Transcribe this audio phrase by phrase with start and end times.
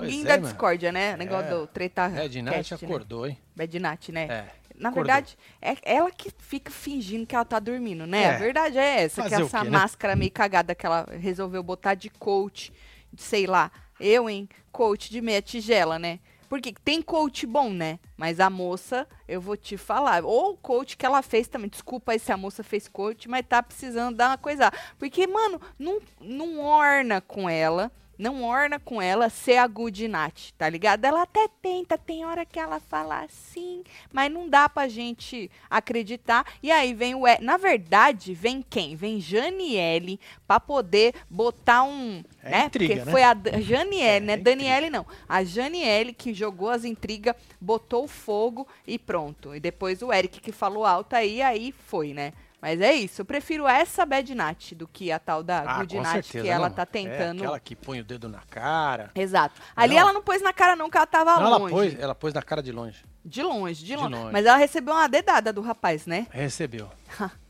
[0.00, 0.48] joguinho da é, mano.
[0.48, 1.16] discórdia, né?
[1.16, 1.50] Negócio É.
[1.50, 2.78] do treta Red Knight cast, né?
[2.94, 3.38] acordou, hein?
[3.54, 4.22] Bad Night, né?
[4.24, 4.44] É.
[4.74, 5.04] Na acordou.
[5.14, 8.22] verdade, é ela que fica fingindo que ela tá dormindo, né?
[8.22, 8.34] É.
[8.34, 9.70] A verdade é essa, que Fazer o essa quê, né?
[9.70, 12.72] máscara meio cagada que ela resolveu botar de coach,
[13.12, 13.70] de sei lá,
[14.00, 16.18] eu, hein, coach de meia tigela, né?
[16.48, 17.98] Porque tem coach bom, né?
[18.14, 20.22] Mas a moça, eu vou te falar.
[20.22, 21.70] Ou o coach que ela fez também.
[21.70, 24.70] Desculpa aí se a moça fez coach, mas tá precisando dar uma coisa.
[24.98, 27.90] Porque, mano, não, não orna com ela.
[28.22, 31.04] Não orna com ela ser a Good Nat, tá ligado?
[31.04, 36.46] Ela até tenta, tem hora que ela fala assim, mas não dá pra gente acreditar.
[36.62, 37.22] E aí vem o.
[37.40, 38.94] Na verdade, vem quem?
[38.94, 42.22] Vem Janiele pra poder botar um.
[42.44, 42.64] É né?
[42.66, 43.10] intriga, Porque né?
[43.10, 44.32] foi a Janiele, É, né?
[44.34, 45.04] é Daniele não.
[45.28, 49.52] A Janiele que jogou as intrigas, botou o fogo e pronto.
[49.52, 52.32] E depois o Eric que falou alto aí, aí foi, né?
[52.62, 55.98] Mas é isso, eu prefiro essa Bad Nat do que a tal da Ah, Good
[55.98, 56.76] Nat que ela não.
[56.76, 57.40] tá É, tentando.
[57.42, 59.10] aquela que põe o dedo na cara.
[59.16, 59.60] Exato.
[59.74, 60.00] Ali Não.
[60.02, 61.74] ela não pôs na cara não, que ela tava Não, ela longe.
[61.74, 63.04] pôs, ela pôs na cara de longe.
[63.24, 64.14] De longe, de De longe.
[64.14, 64.32] longe.
[64.32, 66.28] Mas ela recebeu uma dedada do rapaz, né?
[66.30, 66.88] Recebeu.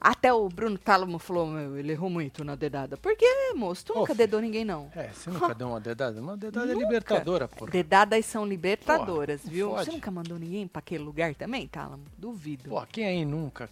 [0.00, 2.96] Até o Bruno Tálamo falou, meu, ele errou muito na dedada.
[2.96, 3.84] Por que, moço?
[3.84, 4.16] Tu nunca filho.
[4.18, 4.90] dedou ninguém, não.
[4.96, 6.18] É, você nunca deu uma dedada?
[6.20, 6.86] Uma dedada é Nunca.
[6.86, 7.66] libertadora, pô.
[7.66, 9.66] Dedadas são libertadoras, Porra, viu?
[9.68, 9.96] não Você fode.
[9.96, 12.02] nunca mandou ninguém pra aquele lugar também, Tálamo?
[12.16, 12.70] Duvido.
[12.70, 13.68] Pô, quem aí nunca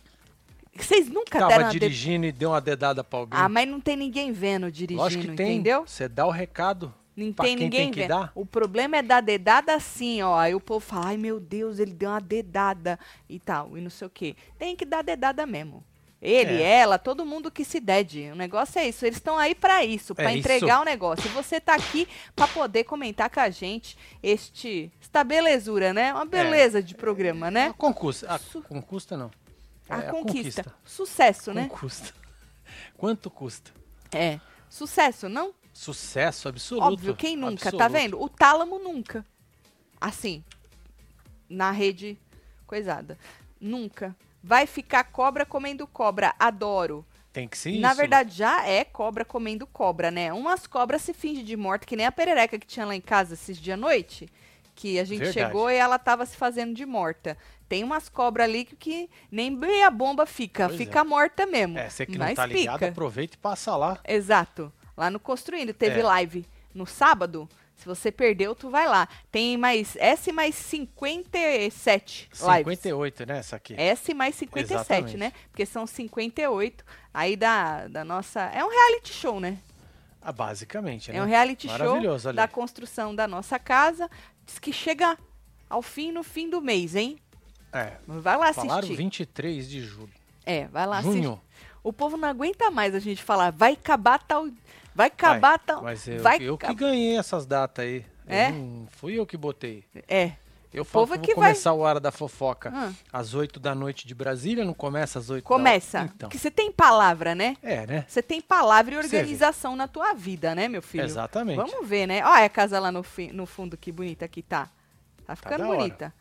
[0.79, 3.39] Vocês nunca tava deram dirigindo e deu uma dedada pra alguém?
[3.41, 5.55] Ah, mas não tem ninguém vendo dirigindo, Lógico que tem.
[5.55, 5.85] entendeu?
[5.87, 6.95] Você dá o recado.
[7.17, 8.09] Não tem quem ninguém tem que vendo.
[8.11, 8.33] dar.
[8.35, 10.39] O problema é dar dedada assim, ó.
[10.39, 12.97] Aí o povo fala, ai meu Deus, ele deu uma dedada
[13.29, 14.37] e tal, e não sei o quê.
[14.57, 15.83] Tem que dar dedada mesmo.
[16.23, 16.79] Ele, É.
[16.81, 18.29] ela, todo mundo que se dede.
[18.33, 19.05] O negócio é isso.
[19.07, 21.27] Eles estão aí pra isso, pra É entregar o negócio.
[21.27, 22.07] E você tá aqui
[22.37, 26.13] pra poder comentar com a gente este esta belezura, né?
[26.13, 27.69] Uma beleza de programa, né?
[27.69, 28.33] A concusta.
[28.33, 29.31] A Su- concusta não.
[29.89, 30.75] A É, conquista.
[30.85, 31.69] Sucesso, né?
[31.69, 32.13] Concusta.
[32.97, 33.71] Quanto custa?
[34.13, 34.41] É.
[34.69, 35.55] Sucesso, não?
[35.73, 36.87] Sucesso absoluto.
[36.87, 37.93] Óbvio, quem nunca, tá absoluto.
[37.93, 38.21] vendo?
[38.23, 39.25] O tálamo nunca.
[40.01, 40.45] Assim,
[41.49, 42.19] na rede
[42.67, 43.19] coisada.
[43.61, 44.15] Nunca.
[44.43, 46.35] Vai ficar cobra comendo cobra.
[46.39, 47.05] Adoro.
[47.33, 47.81] Tem que ser isso.
[47.81, 50.33] Na verdade, já é cobra comendo cobra, né?
[50.33, 53.35] Umas cobras se fingem de morta, que nem a perereca que tinha lá em casa
[53.35, 54.29] esses dias à noite.
[54.75, 55.47] Que a gente Verdade.
[55.47, 57.37] chegou e ela tava se fazendo de morta.
[57.69, 60.67] Tem umas cobras ali que, que nem meia bomba fica.
[60.69, 61.79] Pois fica morta mesmo.
[61.79, 62.89] É, você que mas não tá ligado, fica.
[62.91, 63.99] aproveita e passa lá.
[64.07, 64.73] Exato.
[64.97, 65.75] Lá no Construindo.
[65.75, 66.03] Teve É.
[66.03, 67.49] live no sábado.
[67.77, 69.07] Se você perdeu, tu vai lá.
[69.31, 72.79] Tem mais S mais 57 lives.
[72.81, 73.75] 58, né, essa aqui.
[73.79, 75.17] S mais 57, Exatamente.
[75.17, 75.33] né?
[75.51, 78.41] Porque são 58 aí da, da nossa...
[78.53, 79.59] É um reality show, né?
[80.21, 81.19] Ah, basicamente, né?
[81.19, 82.33] É um reality show ali.
[82.35, 84.11] da construção da nossa casa.
[84.45, 85.17] Diz que chega
[85.71, 87.19] ao fim no fim do mês, hein?
[87.73, 88.97] É, Vai lá falaram assistir.
[88.97, 90.13] 23 de julho.
[90.47, 91.23] É, vai lá assistir.
[91.23, 91.41] Junho.
[91.85, 94.49] O povo não aguenta mais a gente falar, vai acabar tal...
[94.95, 95.83] Vai acabar tal...
[95.83, 98.05] Mas eu, vai eu que ganhei essas datas aí.
[98.27, 98.51] Eu É?
[98.51, 99.85] não fui eu que botei.
[100.09, 100.33] É.
[100.75, 102.93] Eu povo falo é que que vou vai- começar o Hora da Fofoca Ah.
[103.13, 106.01] às 8 da noite de Brasília, não começa às 8 Começa.
[106.01, 106.29] da Então.
[106.29, 107.57] Porque você tem palavra, né?
[107.63, 108.05] É, né?
[108.09, 111.05] Você tem palavra e organização na tua vida, né, meu filho?
[111.05, 111.57] Exatamente.
[111.57, 112.23] Vamos ver, né?
[112.25, 114.69] Olha a casa lá no, fi- no fundo, que bonita que tá.
[115.25, 116.13] Tá ficando da hora.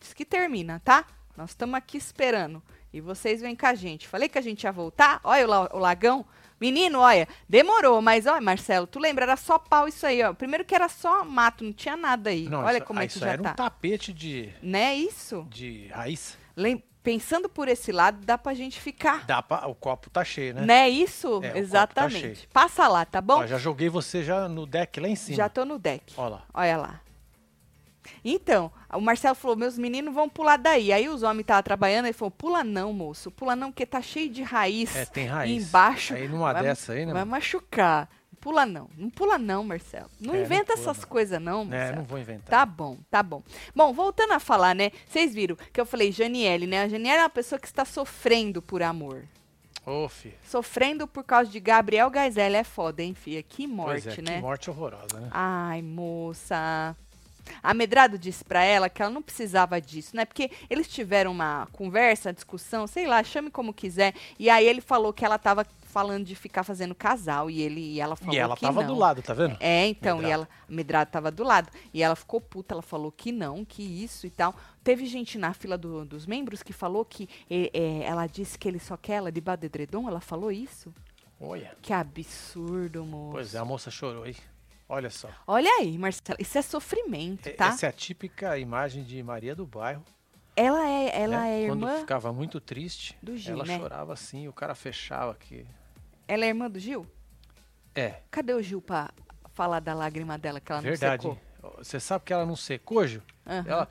[0.00, 1.04] Diz que termina, tá?
[1.36, 2.62] Nós estamos aqui esperando.
[2.92, 4.08] E vocês vêm com a gente.
[4.08, 5.20] Falei que a gente ia voltar.
[5.22, 6.24] Olha o, la- o lagão.
[6.60, 10.34] Menino, olha, demorou, mas olha, Marcelo, tu lembra, era só pau isso aí, ó.
[10.34, 12.48] Primeiro que era só mato, não tinha nada aí.
[12.50, 13.50] Não, olha isso, como é que isso já era tá.
[13.52, 15.46] um tapete de, Né, isso?
[15.48, 16.36] de raiz.
[16.56, 19.24] Lem- Pensando por esse lado, dá pra gente ficar.
[19.24, 20.60] Dá pra, o copo tá cheio, né?
[20.66, 21.28] Né, isso?
[21.28, 22.20] É, o copo tá Exatamente.
[22.20, 22.36] cheio.
[22.52, 23.38] Passa lá, tá bom?
[23.38, 25.36] Ó, já joguei você já no deck lá em cima.
[25.38, 26.12] Já tô no deck.
[26.18, 26.42] Olha lá.
[26.52, 27.00] Olha lá.
[28.24, 30.92] Então, o Marcelo falou: meus meninos vão pular daí.
[30.92, 33.30] Aí os homens estavam trabalhando, ele falou: pula não, moço.
[33.30, 34.94] Pula não, porque tá cheio de raiz.
[34.96, 35.68] É, tem raiz.
[35.68, 36.14] Embaixo.
[36.14, 37.12] Aí numa vai- dessa aí, né?
[37.12, 38.08] Vai machucar.
[38.40, 38.88] Pula não.
[38.96, 40.08] Não pula não, Marcelo.
[40.18, 41.08] Não É, não inventa pula, essas não.
[41.08, 41.96] coisas não, É, Marcelo.
[41.98, 42.48] não vou inventar.
[42.48, 43.42] Tá bom, tá bom.
[43.76, 44.90] Bom, voltando a falar, né?
[45.06, 46.82] Vocês viram que eu falei Janiele, né?
[46.84, 49.24] A Janiele é uma pessoa que está sofrendo por amor.
[49.84, 50.32] Ô, fi.
[50.46, 52.56] Sofrendo por causa de Gabriel Gaizelli.
[52.56, 53.42] É foda, hein, filha?
[53.42, 54.34] Que morte, pois é, né?
[54.36, 55.28] que morte horrorosa, né?
[55.32, 56.96] Ai, moça.
[57.62, 60.24] A Medrado disse pra ela que ela não precisava disso, né?
[60.24, 64.14] Porque eles tiveram uma conversa, discussão, sei lá, chame como quiser.
[64.38, 68.00] E aí ele falou que ela tava falando de ficar fazendo casal e ele e
[68.00, 68.94] ela falou E ela que tava não.
[68.94, 69.56] do lado, tá vendo?
[69.58, 70.32] É, então, e Medrado.
[70.42, 71.68] ela, a Medrado tava do lado.
[71.92, 74.54] E ela ficou puta, ela falou que não, que isso e tal.
[74.84, 78.68] Teve gente na fila do- dos membros que falou que eh, eh, ela disse que
[78.68, 80.94] ele só quer ela debaixo do edredom, ela falou isso?
[81.40, 81.74] Olha.
[81.82, 83.32] Que absurdo, moço.
[83.32, 84.36] Pois é, a moça chorou aí.
[84.92, 85.28] Olha só.
[85.46, 87.68] Olha aí, Marcela, isso é sofrimento, tá?
[87.68, 90.04] Essa é a típica imagem de Maria do Bairro.
[90.56, 91.62] Ela é, ela né?
[91.62, 92.00] é Quando irmã.
[92.00, 93.78] ficava muito triste, do Gil, ela né?
[93.78, 95.64] chorava assim, o cara fechava aqui.
[96.26, 97.06] Ela é irmã do Gil?
[97.94, 99.10] É, Cadê o Gil pra
[99.54, 101.24] falar da lágrima dela que ela Verdade.
[101.24, 101.49] não secou.
[101.78, 103.22] Você sabe que ela não secou, Gil?
[103.46, 103.64] Aham.
[103.66, 103.88] Ela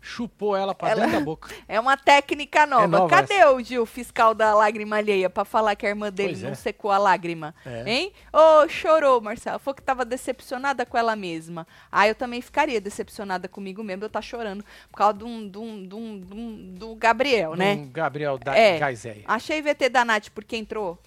[0.00, 1.54] chupou ela pra Ela- dentro da boca.
[1.68, 2.86] É uma técnica nova.
[2.88, 6.42] nova Cadê o Gil, fiscal da lágrima alheia, pra falar que a irmã dele Pois
[6.42, 6.54] não é.
[6.54, 7.54] secou a lágrima?
[7.66, 7.84] É.
[7.90, 8.12] Hein?
[8.32, 9.58] Ô, chorou, Marcela.
[9.58, 11.66] Falou que tava decepcionada com ela mesma.
[11.90, 14.04] Ah, eu também ficaria decepcionada comigo mesmo.
[14.04, 17.74] Eu tá chorando por causa de um- de um- do Gabriel, né?
[17.74, 18.78] Um Gabriel da É.
[18.78, 19.24] Gaizéia.
[19.26, 20.98] Achei VT da Nath porque entrou.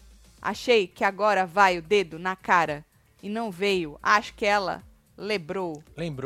[0.41, 2.85] Achei que agora vai o dedo na cara
[3.23, 3.97] e não veio.
[4.03, 4.83] Acho que ela
[5.17, 5.81] Lembrou?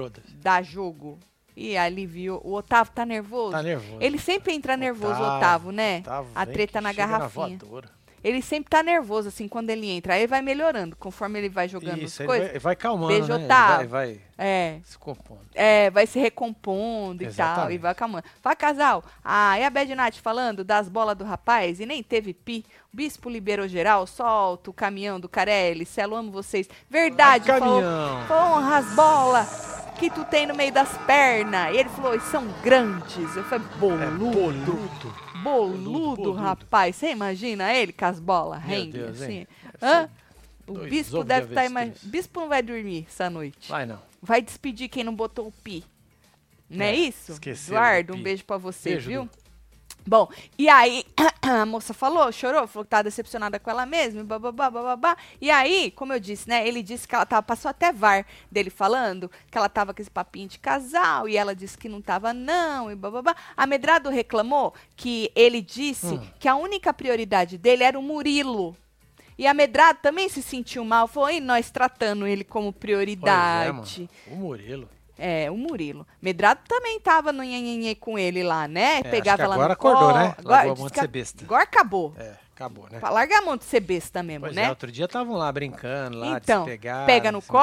[0.10, 1.18] da- da jogo
[1.56, 2.42] e aliviou.
[2.44, 3.52] O Otávio tá nervoso?
[3.52, 3.98] Tá nervoso.
[4.02, 6.00] Ele sempre entra nervoso, Otávio, Otávio, né?
[6.00, 7.58] Otávio a treta na garrafinha.
[7.60, 7.90] voadora.
[8.24, 10.14] Ele sempre tá nervoso, assim, quando ele entra.
[10.14, 12.48] Aí vai melhorando, conforme ele vai jogando Isso, as ele coisas.
[12.52, 13.36] vai, vai calmando, Beijo, né?
[13.40, 15.42] Ele vai, vai É, se compondo.
[15.54, 17.78] é, vai se recompondo e tal, e Exatamente.
[17.80, 18.24] vai acalmando.
[18.42, 19.04] Fala, casal.
[19.24, 22.66] Ah, e a Bad Night falando das bolas do rapaz e nem teve pi.
[22.94, 25.86] O bispo liberou geral, solta o caminhão do Carelli.
[25.86, 26.68] Celo, amo vocês.
[26.90, 27.82] Verdade, falou.
[27.82, 28.22] Caminhão.
[28.32, 31.74] Honra as bolas que tu tem no meio das pernas.
[31.76, 33.36] E ele falou, "E são grandes.
[33.36, 33.80] Eu falei, É,
[34.18, 34.80] boludo.
[35.44, 35.92] Boludo.
[35.92, 36.96] Boludo, rapaz.
[36.96, 39.48] Você imagina ele com as bolas rende assim?
[39.82, 40.10] Hã?
[40.68, 42.00] O dois bispo deve estar imaginando.
[42.04, 43.70] Bispo não vai dormir essa noite.
[43.70, 44.00] Vai não.
[44.22, 45.84] Vai despedir quem não botou o pi.
[46.70, 47.32] Não é, É, isso?
[47.32, 49.24] esqueceram Eduardo, do um beijo pra você, Beijo, viu?
[49.26, 49.30] Du.
[50.06, 51.06] Bom, e aí
[51.42, 55.18] a moça falou, chorou, falou que tava decepcionada com ela mesma, e bababá, bababá.
[55.40, 58.70] E aí, como eu disse, né, ele disse que ela tava, passou até VAR dele
[58.70, 62.34] falando que ela tava com esse papinho de casal, e ela disse que não tava
[62.34, 63.36] não, e bababá.
[63.56, 66.22] A Medrado reclamou que ele disse Hum.
[66.40, 68.76] que a única prioridade dele era o Murilo.
[69.38, 73.72] E a Medrado também se sentiu mal, falou, e nós tratando ele como é, prioridade.
[74.02, 74.10] mano.
[74.28, 74.90] O Murilo.
[75.20, 76.08] É, o Murilo.
[76.22, 79.00] Medrado também tava no nhenhenhê com ele lá, né?
[79.00, 80.14] É, Pegava ela agora no acordou, colo.
[80.18, 80.36] né?
[80.38, 81.44] Agora, Largou a diz mão de ser a- besta.
[81.44, 82.14] agora acabou.
[82.18, 83.00] É, acabou, né?
[83.00, 84.64] Pra largar a mão de ser besta mesmo, Pois né?
[84.64, 87.06] é, outro dia estavam lá brincando, lá, então, de se pegar.
[87.06, 87.60] pega no das colo,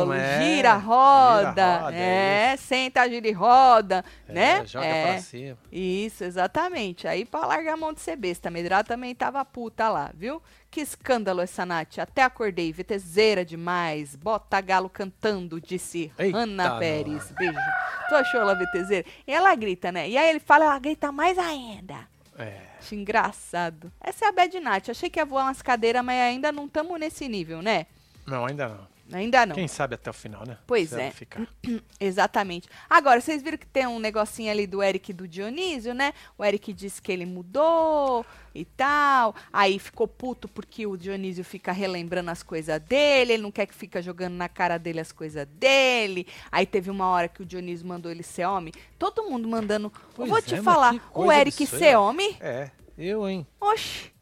[0.00, 4.32] camas, é, gira, roda, gira, roda, é, senta, gira e roda, isso.
[4.34, 4.58] né?
[4.60, 5.06] É, joga é.
[5.12, 5.58] pra cima.
[5.70, 7.08] Isso, exatamente.
[7.08, 8.48] Aí pra largar a mão de ser besta.
[8.48, 10.42] A Medrado também tava puta lá, viu?
[10.72, 11.98] Que escândalo essa Nath.
[11.98, 14.16] Até acordei, VTZera demais.
[14.16, 17.30] Bota galo cantando, disse Eita, Ana Pérez.
[17.32, 17.58] Beijo.
[18.08, 19.04] Tu achou ela VTZera?
[19.26, 20.08] E ela grita, né?
[20.08, 22.08] E aí ele fala, ela grita mais ainda.
[22.38, 22.62] É.
[22.78, 23.92] Acho engraçado.
[24.00, 24.88] Essa é a Bad Nath.
[24.88, 27.84] Achei que ia voar umas cadeiras, mas ainda não estamos nesse nível, né?
[28.26, 28.91] Não, ainda não.
[29.12, 29.54] Ainda não.
[29.54, 30.58] Quem sabe até o final, né?
[30.66, 31.10] Pois Se é.
[31.10, 31.46] Ficar.
[32.00, 32.68] Exatamente.
[32.88, 36.12] Agora, vocês viram que tem um negocinho ali do Eric e do Dionísio, né?
[36.36, 38.24] O Eric disse que ele mudou
[38.54, 39.34] e tal.
[39.52, 43.34] Aí ficou puto porque o Dionísio fica relembrando as coisas dele.
[43.34, 46.26] Ele não quer que fica jogando na cara dele as coisas dele.
[46.50, 48.72] Aí teve uma hora que o Dionísio mandou ele ser homem.
[48.98, 49.92] Todo mundo mandando.
[50.14, 52.36] Pois vou é, te falar, o Eric ser homem.
[52.40, 53.46] É, eu, hein?
[53.60, 54.12] Oxi.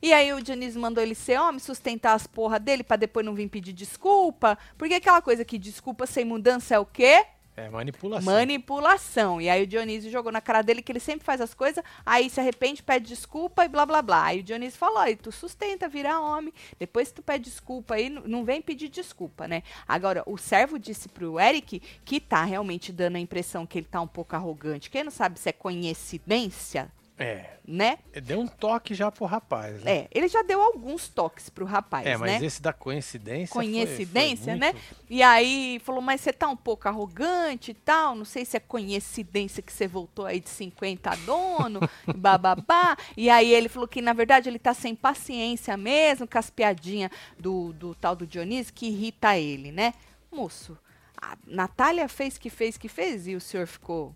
[0.00, 3.34] E aí o Dionísio mandou ele ser homem, sustentar as porra dele pra depois não
[3.34, 4.58] vir pedir desculpa.
[4.76, 7.24] Porque aquela coisa que desculpa sem mudança é o quê?
[7.58, 8.32] É manipulação.
[8.32, 9.40] Manipulação.
[9.40, 12.30] E aí o Dionísio jogou na cara dele que ele sempre faz as coisas, aí
[12.30, 14.26] se arrepende, pede desculpa e blá blá blá.
[14.26, 18.44] Aí o Dionísio falou: "Aí tu sustenta, vira homem, depois tu pede desculpa aí, não
[18.44, 23.20] vem pedir desculpa, né?" Agora, o servo disse pro Eric que tá realmente dando a
[23.20, 24.88] impressão que ele tá um pouco arrogante.
[24.88, 27.50] Quem não sabe se é coincidência, É.
[27.66, 27.98] né?
[28.22, 29.90] Deu um toque já pro rapaz, né?
[29.92, 32.46] É, ele já deu alguns toques pro rapaz, É, mas né?
[32.46, 33.52] esse da coincidência.
[33.52, 34.72] foi- Coincidência, foi né?
[34.72, 38.56] muito- E aí falou, mas você tá um pouco arrogante e tal, não sei se
[38.56, 41.80] é coincidência que você voltou aí de 50 a dono,
[42.16, 42.96] bababá.
[43.16, 47.10] E aí ele falou que, na verdade, ele tá sem paciência mesmo com as piadinhas
[47.38, 49.92] do, do tal do Dionísio que irrita ele, né?
[50.30, 50.78] Moço,
[51.20, 54.14] a Natália fez que fez que fez e o senhor ficou...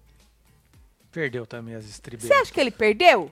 [1.13, 2.41] Perdeu também as Você estribeiras.
[2.41, 3.31] acha que ele perdeu?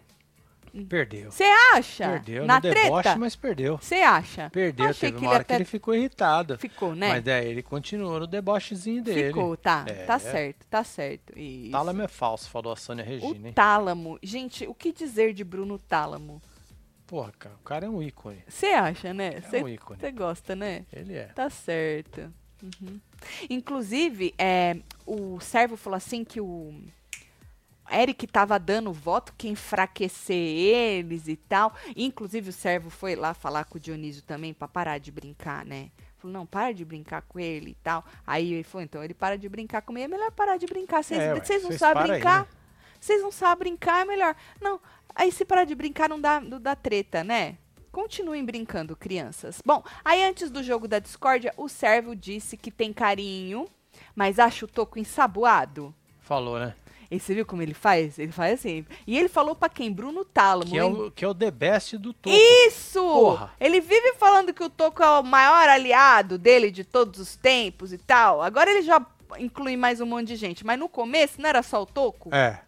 [0.88, 1.32] Perdeu.
[1.32, 1.42] Você
[1.74, 2.08] acha?
[2.10, 3.16] Perdeu Na no deboche, treta?
[3.18, 3.76] mas perdeu.
[3.78, 4.48] Você acha?
[4.50, 6.56] Perdeu, Achei teve que uma ele hora que até ele ficou irritado.
[6.58, 7.08] ficou, né?
[7.08, 9.28] Mas daí ele continuou no debochezinho dele.
[9.28, 9.84] Ficou, tá.
[9.88, 10.04] É.
[10.04, 11.36] Tá certo, tá certo.
[11.36, 11.72] Isso.
[11.72, 13.52] Tálamo é falso, falou a Sônia O Regina, hein?
[13.52, 14.16] Tálamo.
[14.22, 16.40] Gente, o que dizer de Bruno Tálamo?
[17.04, 18.44] Porra, cara, o cara é um ícone.
[18.46, 19.38] Você acha, né?
[19.38, 20.12] É Você um ícone.
[20.12, 20.86] gosta, né?
[20.92, 21.24] Ele é.
[21.34, 22.32] Tá certo.
[22.62, 23.00] Uhum.
[23.48, 26.80] Inclusive, é, o servo falou assim que o
[27.90, 31.74] Eric tava dando voto que enfraquecer eles e tal.
[31.96, 35.90] Inclusive, o servo foi lá falar com o Dionísio também pra parar de brincar, né?
[36.18, 38.04] Falou, não, para de brincar com ele e tal.
[38.26, 41.02] Aí ele falou, então ele para de brincar comigo, é melhor parar de brincar.
[41.02, 42.40] Vocês É, vocês não sabem para aí, brincar?
[42.42, 42.46] né?
[43.00, 44.36] Vocês não sabem brincar, é melhor.
[44.60, 44.78] Não,
[45.14, 47.56] aí se parar de brincar não dá, não dá treta, né?
[47.90, 49.60] Continuem brincando, crianças.
[49.64, 53.66] Bom, aí antes do jogo da discórdia, o servo disse que tem carinho,
[54.14, 55.94] mas acha o toco ensaboado.
[56.20, 56.74] Falou, né?
[57.10, 58.18] E você viu como ele faz?
[58.18, 58.86] Ele faz assim.
[59.06, 59.92] E ele falou pra quem?
[59.92, 60.70] Bruno Tálamo.
[60.70, 62.34] Que é, o, que é o The Best do topo.
[62.34, 63.00] Isso!
[63.00, 63.52] Porra.
[63.58, 67.92] Ele vive falando que o Toco é o maior aliado dele de todos os tempos
[67.92, 68.40] e tal.
[68.40, 69.04] Agora ele já
[69.38, 70.64] inclui mais um monte de gente.
[70.64, 72.32] Mas no começo não era só o Toco?
[72.32, 72.60] É.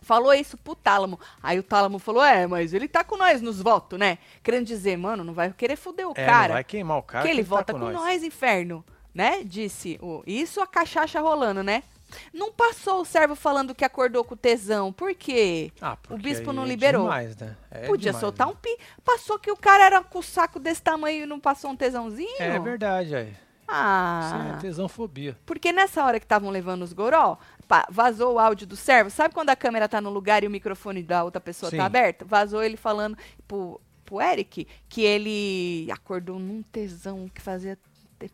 [0.00, 1.20] Falou isso pro Tálamo.
[1.42, 4.16] Aí o Tálamo falou: É, mas ele tá com nós nos votos, né?
[4.42, 6.48] Querendo dizer, mano, não vai querer foder o É, cara.
[6.48, 7.24] não vai queimar o cara.
[7.24, 8.22] que ele tá vota com, nós.
[8.22, 8.84] inferno.
[9.14, 9.42] Né?
[9.44, 10.22] Disse o.
[10.26, 11.82] Isso a cachaça rolando, né?
[12.32, 14.92] Não passou o servo falando que acordou com tesão.
[14.92, 15.70] Por quê?
[15.80, 17.02] Ah, porque bispo não é liberou.
[17.04, 17.56] Demais, né?
[17.70, 18.52] É Podia demais, soltar né?
[18.52, 18.76] um pi.
[19.04, 22.36] Passou que o cara era com o saco desse tamanho e não passou um tesãozinho?
[22.40, 23.26] É verdade, aí.
[23.26, 24.54] Sim, Ah.
[24.56, 25.36] é tesãofobia.
[25.46, 29.08] Porque nessa hora que estavam levando os goró, pá, vazou o áudio do servo.
[29.08, 31.78] Sabe quando a câmera tá no lugar e o microfone da outra pessoa Sim.
[31.78, 32.26] tá aberto?
[32.26, 33.16] Vazou ele falando
[33.48, 37.78] pro, pro Eric que ele acordou num tesão que fazia.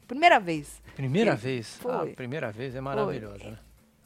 [0.07, 0.83] Primeira vez.
[0.97, 1.77] Primeira Ele- vez?
[1.77, 1.93] foi.
[2.13, 3.59] Ah, primeira vez é maravilhosa, né?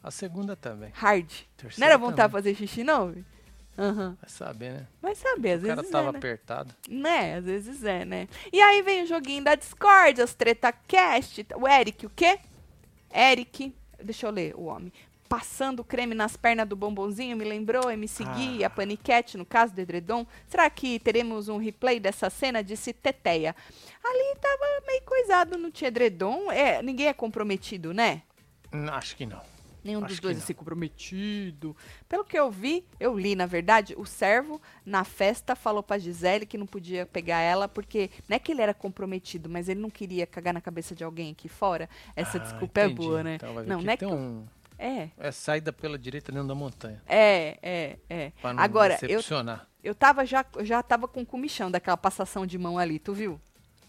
[0.02, 0.90] A segunda também.
[0.94, 1.30] Hard.
[1.56, 3.14] Terceira Não era vontade de fazer xixi, não?
[3.78, 4.16] Aham.
[4.20, 4.86] Vai saber, né?
[5.00, 6.18] Vai saber, às O cara vezes tava é, né?
[6.18, 6.74] apertado.
[6.88, 8.28] Né, às vezes é, né?
[8.52, 11.46] E aí vem o joguinho da Discord, as treta cast.
[11.56, 12.38] O Eric, o quê?
[13.14, 14.92] Eric, deixa eu ler o homem.
[15.28, 18.66] Passando creme nas pernas do bombonzinho, me lembrou MC Gui, Ah.
[18.66, 20.26] a Paniquete, no caso do Edredom.
[20.46, 22.62] Será que teremos um replay dessa cena?
[22.62, 23.56] Disse Teteia.
[24.04, 26.52] Ali tava meio coisado, não tinha Edredom.
[26.52, 28.22] É, ninguém é comprometido, né?
[28.70, 29.40] Hum, Acho que não.
[29.84, 31.76] Nenhum Acho dos dois assim comprometido.
[32.08, 36.46] Pelo que eu vi, eu li, na verdade, o servo na festa falou pra Gisele
[36.46, 39.90] que não podia pegar ela porque não é que ele era comprometido, mas ele não
[39.90, 41.88] queria cagar na cabeça de alguém aqui fora.
[42.14, 42.94] Essa Ah, desculpa é entendi.
[43.06, 43.34] boa, né?
[43.36, 44.46] Então não, não é que um...
[44.78, 47.02] é, É saída pela direita dentro da montanha.
[47.06, 48.32] é, é, é.
[48.40, 49.66] Pra não Agora, eu, decepcionar.
[49.82, 53.40] eu tava já, eu já tava com comichão daquela passação de mão ali, tu viu?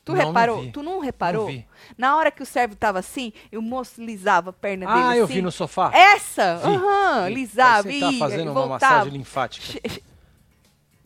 [0.06, 0.62] Tu Não, não reparou?
[0.62, 0.72] vi.
[0.72, 1.50] tu não reparou?
[1.52, 1.64] Não.
[1.98, 5.24] Na hora que o servo tava assim, o moço lisava a perna dele Ah, eu
[5.26, 5.36] assim.
[5.36, 5.92] vi no sofá.
[5.94, 6.56] Essa!
[6.64, 7.34] Aham, vi.
[7.36, 8.96] lisava, que ia, tá fazendo uma voltava.
[8.96, 9.80] massagem linfática.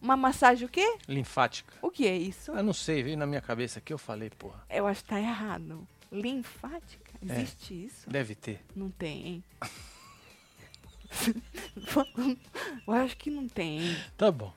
[0.01, 0.97] Uma massagem o quê?
[1.07, 1.73] Linfática.
[1.81, 2.51] O que é isso?
[2.51, 4.63] Eu não sei, veio na minha cabeça aqui, eu falei, porra.
[4.69, 5.87] Eu acho que tá errado.
[6.11, 7.11] Linfática?
[7.27, 7.33] É.
[7.41, 8.09] Existe isso?
[8.09, 8.61] Deve ter.
[8.75, 9.43] Não tem, hein?
[12.87, 13.97] Eu acho que não tem, hein?
[14.17, 14.53] Tá bom.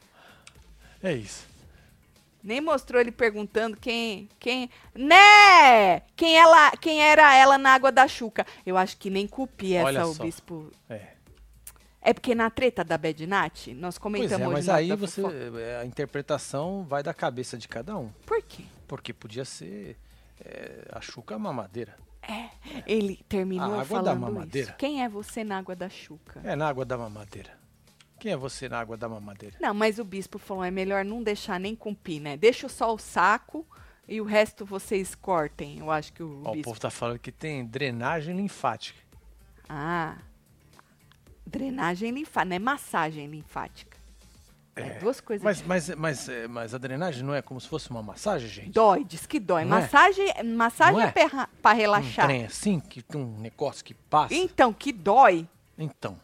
[1.02, 1.46] É isso.
[2.42, 4.28] Nem mostrou ele perguntando quem.
[4.38, 4.70] Quem.
[4.94, 6.00] Né!
[6.16, 8.46] Quem, ela, quem era ela na água da Chuca.
[8.64, 10.70] Eu acho que nem cupi essa Olha o bispo.
[10.88, 11.08] É.
[12.02, 14.96] É porque na treta da Bad Nat, nós Pois comentamos é, hoje mas aí da
[14.96, 15.22] você.
[15.60, 18.08] é, A interpretação vai da cabeça de cada um.
[18.24, 18.64] Por quê?
[18.88, 19.98] Porque podia ser.
[20.42, 21.94] é, a Chuca mamadeira.
[22.86, 24.68] Ele terminou A água da falando mamadeira.
[24.68, 24.76] isso.
[24.78, 26.40] Quem é você na água da Chuca?
[26.44, 27.59] É na água da mamadeira.
[28.20, 29.56] Quem é você na água da mamadeira?
[29.58, 32.36] Não, mas o bispo falou, é melhor não deixar nem cumprir, né?
[32.36, 33.66] Deixa só o saco
[34.06, 35.78] e o resto vocês cortem.
[35.78, 36.64] Eu acho que o Ó, o bispo...
[36.68, 39.00] povo tá falando que tem drenagem linfática.
[39.66, 40.18] Ah,
[41.46, 43.98] drenagem linfática, não é massagem linfática.
[44.76, 47.66] É, É, duas coisas Mas, mas, mas, é, mas a drenagem não é como se
[47.68, 48.70] fosse uma massagem, gente?
[48.70, 49.64] Dói, diz que dói.
[49.64, 49.80] Não é?
[49.80, 51.12] massagem massagem Não é, é?
[51.12, 52.26] pra, pra Um relaxar.
[52.26, 54.34] trem assim, que tem um negócio que passa.
[54.34, 55.48] Então, que dói.
[55.78, 56.20] Então,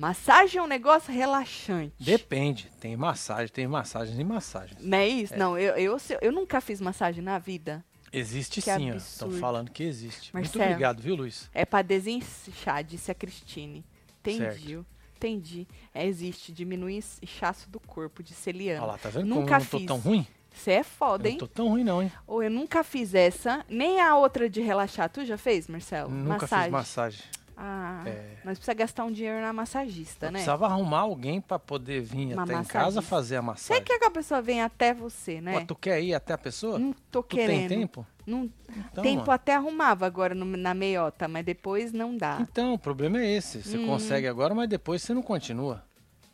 [0.00, 1.92] Massagem é um negócio relaxante.
[2.00, 2.70] depende.
[2.80, 4.78] Tem massagem, tem massagens e massagens.
[4.82, 5.36] Não é isso?
[5.36, 7.84] Não, eu, eu, eu nunca fiz massagem na vida.
[8.10, 8.94] Existe Que sim, ó.
[8.94, 10.34] Estão falando que existe.
[10.34, 10.64] Muito Marcelo.
[10.64, 11.50] obrigado, viu, Luiz?
[11.52, 13.84] É pra desinchar, disse a Cristine.
[14.20, 14.38] Entendi.
[14.38, 14.86] Certo.
[15.16, 15.68] Entendi.
[15.94, 18.80] É, existe, diminui o inchaço do corpo, disse Eliana.
[18.82, 19.86] Olha lá, tá vendo Nunca como eu não tô fiz.
[19.86, 20.26] tão ruim?
[20.52, 21.38] Você é Eu foda, não hein?
[21.38, 22.10] tô tão ruim não, hein?
[22.26, 25.08] Ou eu nunca fiz essa, nem a outra de relaxar.
[25.08, 26.10] Tu já fez, Marcelo?
[26.10, 26.64] Nunca massagem.
[26.64, 27.20] fiz massagem.
[27.62, 28.38] Ah, É.
[28.42, 30.38] nós precisamos gastar um dinheiro na massagista, Eu né?
[30.38, 33.02] precisava arrumar alguém pra poder vir Uma até em casa massagista.
[33.02, 33.84] fazer a Você massagem.
[33.84, 35.60] quer que a pessoa venha até você, né?
[35.60, 36.78] Pô, tu quer ir até a pessoa?
[36.78, 37.68] Não tô tu querendo.
[37.68, 38.06] tem tempo?
[38.26, 38.50] Não,
[38.90, 39.32] Então, tempo mano.
[39.32, 42.38] até arrumava agora no- na meiota, mas depois não dá.
[42.40, 43.62] Então, o problema é esse.
[43.62, 43.86] Você Hum.
[43.86, 45.84] consegue agora, mas depois você não continua.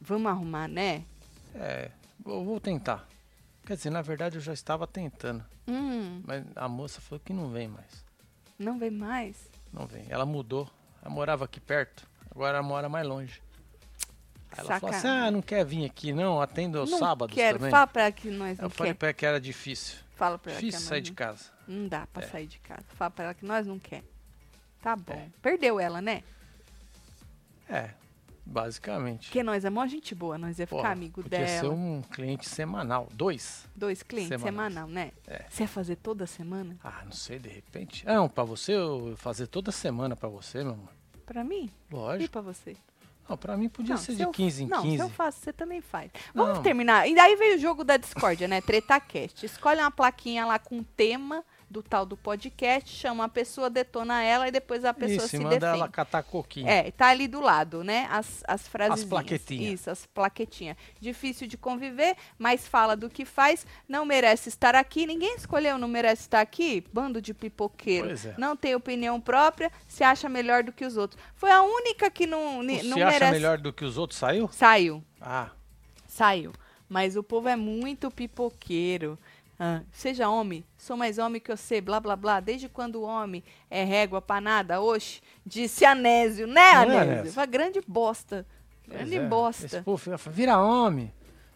[0.00, 1.02] Vamos arrumar, né?
[1.56, 1.90] É,
[2.20, 3.04] vou, vou tentar.
[3.66, 5.44] Quer dizer, na verdade eu já estava tentando.
[5.66, 8.04] Hum, Mas a moça falou que não vem mais.
[8.56, 9.50] não vem mais.
[9.72, 10.04] Não vem.
[10.08, 10.70] Ela mudou.
[11.06, 12.04] Ela morava aqui perto.
[12.30, 13.40] Agora ela mora mais longe.
[14.50, 16.40] Aí ela falou assim: ah, não quer vir aqui não?
[16.40, 17.58] Atendo aos não sábados quero.
[17.58, 17.70] também.
[17.70, 18.98] Fala pra ela que nós não Eu falei quer.
[18.98, 19.98] pra ela que era difícil.
[20.16, 21.44] Fala pra ela Difícil que sair de não- casa.
[21.68, 22.26] Não dá pra É.
[22.28, 22.82] sair de casa.
[22.96, 24.02] Fala pra ela que nós não quer.
[24.82, 25.12] Tá bom.
[25.14, 25.28] É.
[25.42, 26.22] Perdeu ela, né?
[27.68, 27.90] É,
[28.44, 29.26] basicamente.
[29.28, 31.60] Porque nós é mó gente boa, nós ia ficar Porra, amigo podia dela.
[31.60, 33.08] ser um cliente semanal.
[33.12, 33.66] Dois?
[33.74, 34.72] Dois clientes Semanais.
[34.74, 35.12] semanal, né?
[35.26, 35.44] É.
[35.50, 36.76] Você ia fazer toda semana?
[36.82, 38.02] Ah, não sei, de repente.
[38.06, 40.95] Ah, Não, pra você eu fazer toda semana pra você, meu amor.
[41.26, 41.70] Pra mim?
[41.90, 42.30] E Lógico.
[42.32, 42.76] pra você?
[43.28, 44.96] Não, pra mim podia Não, ser se de eu- 15 em não, 15.
[44.98, 46.10] se eu faço, você também faz.
[46.32, 46.62] Vamos Não.
[46.62, 47.08] terminar.
[47.08, 48.60] E daí veio o jogo da discórdia, né?
[48.60, 49.44] TretaCast.
[49.44, 54.46] Escolhe uma plaquinha lá com tema do tal do podcast, chama a pessoa, detona ela
[54.46, 55.78] e depois a pessoa Isso, se manda defende.
[55.80, 56.68] ela catar coquinho.
[56.68, 58.06] É, tá ali do lado, né?
[58.10, 59.04] As, as frases.
[59.04, 59.80] plaquetinhas.
[59.80, 60.76] Isso, as plaquetinhas.
[61.00, 65.06] Difícil de conviver, mas fala do que faz, não merece estar aqui.
[65.06, 66.84] Ninguém escolheu, não merece estar aqui?
[66.92, 68.06] Bando de pipoqueiro.
[68.06, 68.34] Pois é.
[68.38, 71.20] Não tem opinião própria, se acha melhor do que os outros.
[71.34, 73.32] Foi a única que não, ni- Você não acha merece.
[73.32, 74.18] melhor do que os outros?
[74.18, 74.48] Saiu?
[74.52, 75.50] Saiu, Ah,
[76.06, 76.52] saiu.
[76.88, 79.18] Mas o povo é muito pipoqueiro.
[79.58, 82.40] Ah, seja homem, sou mais homem que você, blá blá blá.
[82.40, 87.00] Desde quando o homem é régua pra nada, oxe, disse Anésio, né, é, Anésio?
[87.00, 87.32] Anésio?
[87.32, 88.46] Foi grande bosta.
[88.86, 89.26] Grande é.
[89.26, 89.66] bosta.
[89.66, 91.12] Esse povo vira homem.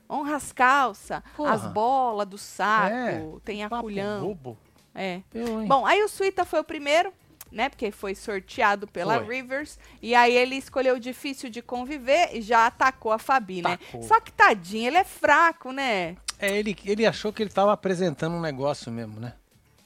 [0.08, 4.22] Honra as calças, as bolas do saco, É, tem a Papo culhão.
[4.22, 4.58] bobo.
[4.92, 5.20] É.
[5.32, 5.64] Eu?
[5.66, 7.12] Bom, aí o Suíta foi o primeiro,
[7.52, 7.68] né?
[7.68, 9.36] Porque foi sorteado pela Foi.
[9.36, 9.78] Rivers.
[10.02, 13.76] E aí ele escolheu o difícil de conviver e já atacou a Fabi, né?
[13.76, 14.02] Tacou.
[14.02, 16.16] Só que tadinho, ele é fraco, né?
[16.40, 19.34] É, ele, ele achou que ele tava apresentando um negócio mesmo, né?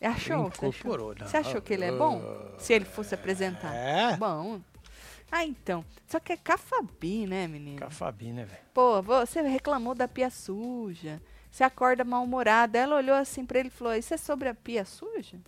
[0.03, 0.51] Achou?
[0.51, 1.15] Você achou?
[1.15, 2.21] Você achou que ele é bom?
[2.59, 3.75] Se ele fosse apresentar?
[3.75, 4.17] É.
[4.17, 4.61] Bom.
[5.31, 5.85] Ah, então.
[6.07, 7.79] Só que é com a Fabi, né, menino?
[7.79, 8.63] Com a Fabi, né, velho?
[8.73, 11.21] Pô, você reclamou da pia suja.
[11.51, 12.79] Você acorda mal-humorada.
[12.79, 15.39] Ela olhou assim pra ele e falou: Isso é sobre a pia suja?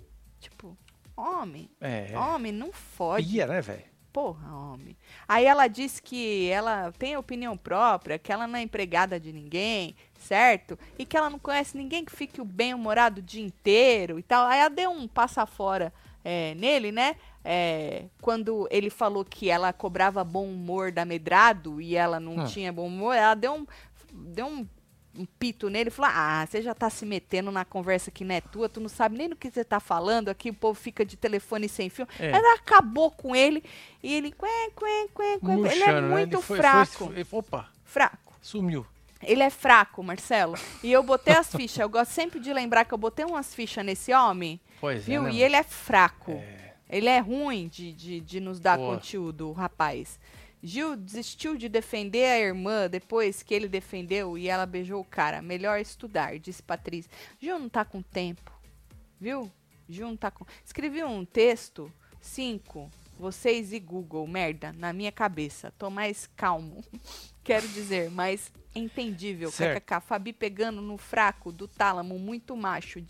[0.41, 0.77] Tipo,
[1.17, 1.71] homem.
[1.81, 2.17] É.
[2.19, 3.27] Homem, não fode.
[3.29, 3.85] Pia, né, velho?
[4.13, 4.97] Porra, homem.
[5.29, 9.95] Aí ela disse que ela tem opinião própria, que ela não é empregada de ninguém,
[10.27, 10.79] certo?
[10.99, 14.47] E que ela não conhece ninguém que fique o bem-humorado o dia inteiro e tal.
[14.47, 15.93] Aí ela deu um passa fora
[16.25, 17.17] é, nele, né?
[17.45, 22.45] É, quando ele falou que ela cobrava bom humor da Medrado e ela não Hum.
[22.47, 23.67] tinha bom humor, ela deu um,
[24.13, 24.67] deu um,
[25.17, 28.35] um pito nele e falou: Ah, você já tá se metendo na conversa que não
[28.35, 31.05] é tua, tu não sabe nem do que você tá falando, aqui o povo fica
[31.07, 32.09] de telefone sem fio.
[32.19, 32.33] É.
[32.33, 33.63] Ela acabou com ele
[34.03, 35.53] e ele, quen, quen, quen, quen.
[35.53, 36.09] ele é Murchando, né?
[36.09, 36.93] muito Ele foi- fraco.
[37.07, 38.35] foi- foi- opa, Fraco.
[38.43, 38.85] sumiu.
[39.23, 40.55] Ele é fraco, Marcelo.
[40.83, 41.79] E eu botei as fichas.
[41.79, 45.23] Eu gosto sempre de lembrar que eu botei umas fichas nesse homem, Pois é, viu?
[45.23, 46.33] né, e ele é fraco.
[46.33, 46.75] É.
[46.89, 48.87] Ele é ruim de, de, de nos dar Pô.
[48.93, 50.21] conteúdo, o rapaz.
[50.63, 55.43] Gil desistiu de defender a irmã depois que ele defendeu e ela beijou o cara.
[55.43, 57.11] Melhor estudar, disse Patrícia.
[57.41, 58.53] Gil não tá com tempo,
[59.21, 59.51] viu?
[59.89, 60.45] Gil não tá com.
[60.65, 65.73] Escrevi um texto, cinco, vocês e Google, merda, na minha cabeça.
[65.79, 66.83] Tô mais calmo.
[67.47, 69.51] Quero dizer, mais entendível.
[69.51, 69.81] Certo.
[69.83, 70.01] KKK.
[70.01, 73.03] Fabi pegando no fraco do tálamo, muito macho.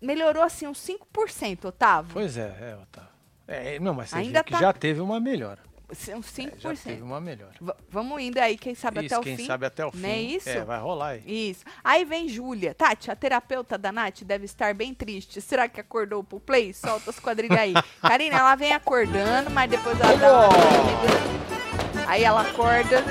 [0.00, 2.12] Melhorou assim uns 5%, Otávio.
[2.12, 3.10] Pois é, é, Otávio.
[3.46, 5.58] É, não, mas você Ainda viu que tá- já teve uma melhora.
[5.90, 6.58] Uns É, 5%.
[6.58, 7.52] já teve uma melhora.
[7.60, 9.46] Va- vamos indo aí, quem sabe isso, até o quem fim.
[9.46, 9.98] sabe até o fim.
[10.00, 10.48] Não é isso?
[10.48, 11.50] É, vai rolar aí.
[11.50, 11.62] Isso.
[11.84, 12.74] Aí vem Júlia.
[12.74, 15.40] Tati, a terapeuta da Nath deve estar bem triste.
[15.42, 16.72] Será que acordou pro play?
[16.72, 17.74] Solta as quadrilhas aí.
[18.00, 22.08] Karina, ela vem acordando, mas depois ela dá uma...
[22.08, 23.04] Aí ela acorda.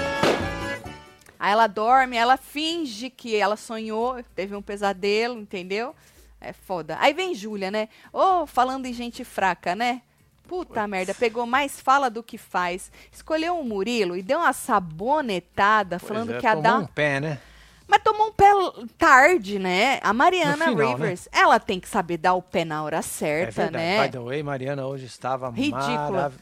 [1.43, 5.93] Aí ela dorme, ela finge que ela sonhou, teve um pesadelo, entendeu?
[6.39, 6.95] É foda.
[7.01, 7.89] Aí vem Júlia, né?
[8.13, 10.01] Ô, falando em gente fraca, né?
[10.47, 12.89] Puta merda, pegou mais fala do que faz.
[13.11, 16.79] Escolheu um Murilo e deu uma sabonetada, Pois falando é, que ia tomou dar.
[16.79, 17.39] um pé, né?
[17.87, 18.49] Mas tomou um pé
[18.97, 19.99] tarde, né?
[20.01, 20.85] A Mariana final, né?
[21.05, 23.83] Rivers, ela tem que saber dar o pé na hora É certa, verdade.
[23.83, 24.05] né?
[24.05, 26.09] By the way, Mariana hoje estava Ridícula.
[26.09, 26.39] marav-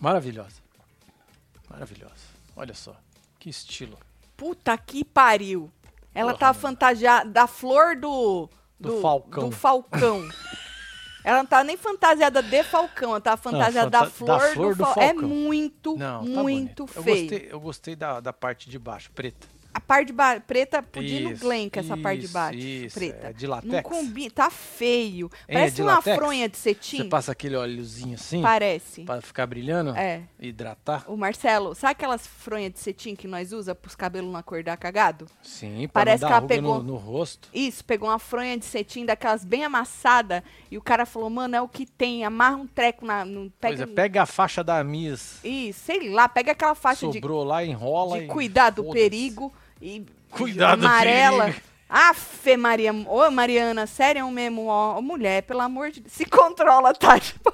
[0.00, 0.60] Maravilhosa.
[1.68, 2.14] Maravilhosa.
[2.54, 2.94] Olha só.
[3.38, 3.98] Que estilo.
[4.36, 5.70] Puta que pariu.
[6.14, 6.62] Ela Porra, tava mano.
[6.76, 8.48] fantasiada da flor do.
[8.78, 9.48] Do Falcão.
[9.48, 10.28] Do Falcão.
[11.24, 14.74] ela não tava nem fantasiada de Falcão, ela tava fantasiada da, fanta- da flor flor
[14.74, 15.02] do, do Falcão.
[15.02, 15.28] É Falcão.
[15.28, 17.02] muito, Não, tá muito bonito.
[17.02, 17.16] feio.
[17.16, 19.46] Eu gostei, eu gostei da, da parte de baixo, preta.
[19.76, 20.10] A parte
[20.46, 22.58] preta no Isso, Glenn com essa parte de baixo.
[22.58, 23.26] isso, preta.
[23.26, 23.82] é de Não latex?
[23.86, 25.30] combina, tá feio.
[25.46, 26.16] É, Parece uma latex?
[26.16, 26.96] fronha de cetim.
[26.96, 29.02] Você passa aquele óleozinho assim, Parece.
[29.02, 30.22] pra ficar brilhando, É.
[30.40, 31.04] hidratar.
[31.06, 35.26] O Marcelo, sabe aquelas fronhas de cetim que nós usa pros cabelos não acordar cagado?
[35.42, 37.50] Sim, Parece não que ela pegou- no, no rosto.
[37.52, 41.60] Isso, pegou uma fronha de cetim daquelas bem amassada e o cara falou, mano, é
[41.60, 43.26] o que tem, amarra um treco na...
[43.26, 47.06] No, Pois pega, é, pega a faixa da Miss, Isso, sei lá, pega aquela faixa
[47.08, 51.44] de, sobrou lá, enrola de e cuidar do perigo e Cuidado do amarela.
[51.46, 51.62] perigo.
[51.88, 57.18] Afe Maria, ô Mariana, sério mesmo, ó, mulher, pelo amor de Deus, se controla, tá?
[57.20, 57.52] Tipo,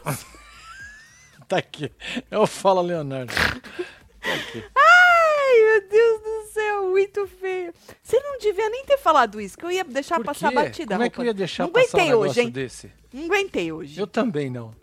[1.47, 1.93] Tá aqui.
[2.31, 3.31] Eu falo, Leonardo.
[3.35, 4.65] Tá aqui.
[4.75, 7.75] Ai, meu Deus do céu, muito feio.
[8.03, 10.55] Você não devia nem ter falado isso, que eu ia deixar Por passar quê?
[10.55, 10.95] batida.
[10.95, 12.51] Como é que eu ia deixar Não passar um negócio hoje, hein?
[12.51, 12.91] desse?
[13.13, 14.01] Não aguentei hoje.
[14.01, 14.75] Eu também não.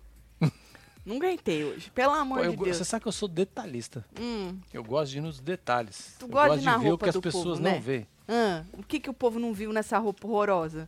[1.10, 2.78] Não aguentei hoje, pelo Pô, amor eu de Deus.
[2.78, 4.06] você sabe que eu sou detalhista.
[4.20, 6.16] Hum, Eu gosto de ir nos detalhes.
[6.20, 7.80] Tu eu gosta gosto de de ver o que as pessoas povo, não né?
[7.80, 8.08] veem.
[8.28, 10.88] ah, o que, que o povo não viu nessa roupa horrorosa?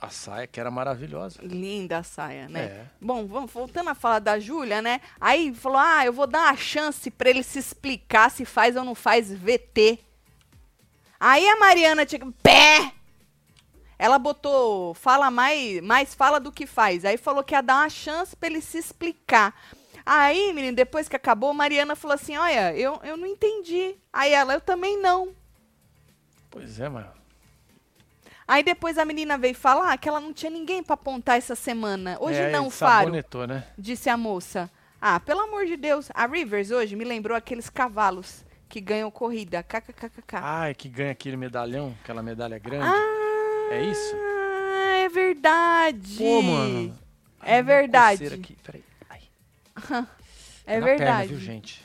[0.00, 1.38] A saia que era maravilhosa.
[1.40, 2.60] Linda a saia, né?
[2.64, 2.86] É.
[3.00, 5.00] Bom, vamos voltando a falar da Júlia, né?
[5.20, 8.82] Aí falou: ah, eu vou dar uma chance pra ele se explicar se faz ou
[8.84, 10.00] não faz VT.
[11.20, 12.28] Aí a Mariana tinha que.
[12.42, 12.92] Pé!
[14.02, 14.94] Ela botou.
[14.94, 17.04] Fala mais, mais fala do que faz.
[17.04, 19.54] Aí falou que ia dar uma chance pra ele se explicar.
[20.04, 23.94] Aí, menino, depois que acabou, Mariana falou assim: Olha, eu, eu não entendi.
[24.12, 25.28] Aí ela, eu também não.
[26.50, 27.06] Pois é, mano.
[28.48, 32.16] Aí depois a menina veio falar que ela não tinha ninguém pra apontar essa semana.
[32.18, 33.12] Hoje é, não, Faro,
[33.46, 33.64] né?
[33.78, 34.68] disse a moça.
[35.00, 39.62] Ah, pelo amor de Deus, a Rivers hoje me lembrou aqueles cavalos que ganham corrida.
[39.62, 40.38] KKKKK.
[40.42, 42.86] Ai, que ganha aquele medalhão, aquela medalha grande.
[42.88, 43.21] Ah,
[43.72, 44.14] É isso?
[45.04, 46.16] é verdade.
[46.18, 46.98] Pô, mano.
[47.42, 48.26] É Ai, uma verdade.
[48.26, 48.56] Aqui.
[48.62, 48.84] Peraí.
[49.08, 49.20] Ai.
[50.64, 51.28] É na verdade.
[51.28, 51.84] Perna, viu, gente?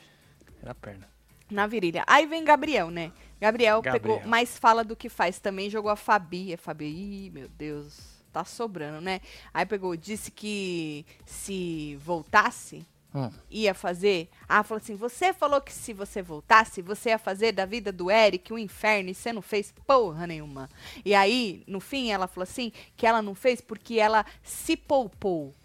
[0.61, 1.09] É na perna.
[1.49, 2.03] Na virilha.
[2.05, 3.11] Aí vem Gabriel, né?
[3.41, 4.27] Gabriel, pegou Gabriel.
[4.27, 5.39] mais fala do que faz.
[5.39, 6.53] Também jogou a Fabi.
[6.53, 7.97] A Fabi, ih, meu Deus,
[8.31, 9.19] tá sobrando, né?
[9.51, 12.85] Aí pegou, disse que se voltasse,
[13.17, 13.31] Hum.
[13.49, 14.29] ia fazer.
[14.47, 18.11] Ah, falou assim: você falou que se você voltasse, você ia fazer da vida do
[18.11, 20.69] Eric um inferno e você não fez porra nenhuma.
[21.03, 25.55] E aí, no fim, ela falou assim: que ela não fez porque ela se poupou.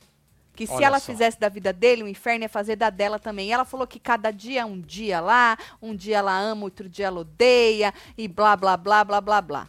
[0.54, 1.06] Que se Olha ela só.
[1.06, 3.48] fizesse da vida dele, o inferno ia fazer da dela também.
[3.48, 6.88] E ela falou que cada dia é um dia lá, um dia ela ama, outro
[6.88, 9.68] dia ela odeia, e blá, blá, blá, blá, blá, blá.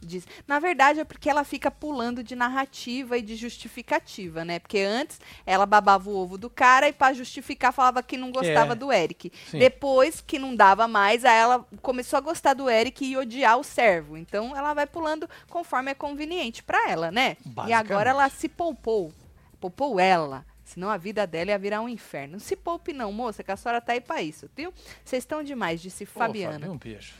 [0.00, 0.26] Diz.
[0.46, 4.58] Na verdade, é porque ela fica pulando de narrativa e de justificativa, né?
[4.60, 8.72] Porque antes ela babava o ovo do cara e pra justificar falava que não gostava
[8.72, 8.76] É.
[8.76, 9.32] do Eric.
[9.50, 9.58] Sim.
[9.58, 13.64] Depois que não dava mais, aí ela começou a gostar do Eric e odiar o
[13.64, 14.16] servo.
[14.16, 17.36] Então ela vai pulando conforme é conveniente pra ela, né?
[17.66, 19.12] E agora ela se poupou.
[19.60, 20.46] Poupou ela.
[20.64, 22.34] Senão a vida dela ia virar um inferno.
[22.34, 24.72] Não se poupe não, moça, que a senhora tá aí pra isso, viu?
[25.04, 26.60] Vocês estão demais, disse Pô, Fabiana.
[26.60, 27.14] Fabi, um beijo.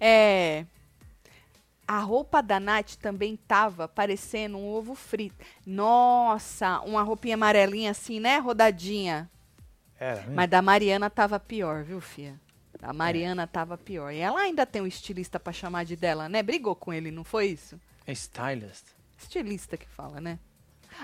[0.00, 0.64] É.
[1.86, 5.36] A roupa da Nath também tava parecendo um ovo frito.
[5.66, 8.38] Nossa, uma roupinha amarelinha assim, né?
[8.38, 9.30] Rodadinha.
[9.98, 10.34] Era, né?
[10.34, 12.40] Mas da Mariana tava pior, viu, fia?
[12.82, 14.12] A Mariana tava pior.
[14.12, 16.42] E ela ainda tem um estilista pra chamar de dela, né?
[16.42, 17.80] Brigou com ele, não foi isso?
[18.06, 18.84] É stylist.
[19.18, 20.38] Estilista que fala, né?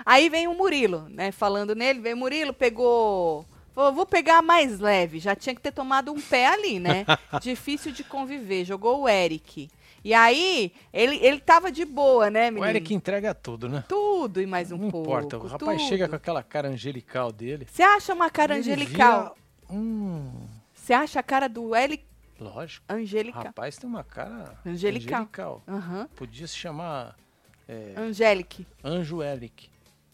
[0.05, 1.31] Aí vem o Murilo, né?
[1.31, 3.45] Falando nele, vem o Murilo, pegou.
[3.73, 5.19] Falou, vou pegar mais leve.
[5.19, 7.05] Já tinha que ter tomado um pé ali, né?
[7.41, 8.65] Difícil de conviver.
[8.65, 9.69] Jogou o Eric.
[10.03, 12.69] E aí, ele, ele tava de boa, né, O menino?
[12.71, 13.83] Eric entrega tudo, né?
[13.87, 15.07] Tudo e mais um não pouco.
[15.09, 15.37] importa.
[15.37, 15.89] O rapaz tudo.
[15.89, 17.67] chega com aquela cara angelical dele.
[17.71, 19.35] Você acha uma cara angelical?
[19.69, 20.31] vira- Hum,
[20.73, 22.03] Você acha a cara do Eric
[22.39, 22.83] lógico.
[22.89, 23.43] angelical?
[23.43, 25.19] Rapaz tem uma cara Angelical.
[25.21, 25.63] angelical.
[25.67, 26.09] Aham.
[26.15, 27.15] Podia se chamar
[27.69, 28.65] é, Angelique.
[28.83, 29.69] Anjo Eric.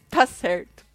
[0.10, 0.86] Tá certo.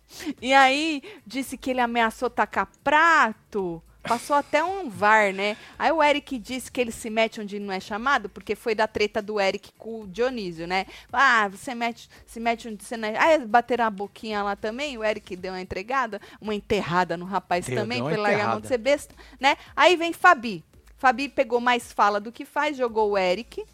[0.40, 3.82] E aí, disse que ele ameaçou tacar prato.
[4.02, 5.56] Passou até um VAR, né?
[5.78, 8.86] Aí o Eric disse que ele se mete onde não é chamado, porque foi da
[8.88, 10.86] treta do Eric com o Dionísio, né?
[11.12, 13.16] Ah, você mete, se mete onde você não é.
[13.16, 17.64] Aí bateram a boquinha lá também, o Eric deu uma entregada, uma enterrada no rapaz
[17.64, 19.56] Deu, também, ele largar a mão de ser besta, né?
[19.76, 20.64] Aí vem Fabi.
[20.96, 23.64] Fabi pegou mais fala do que faz, jogou o Eric.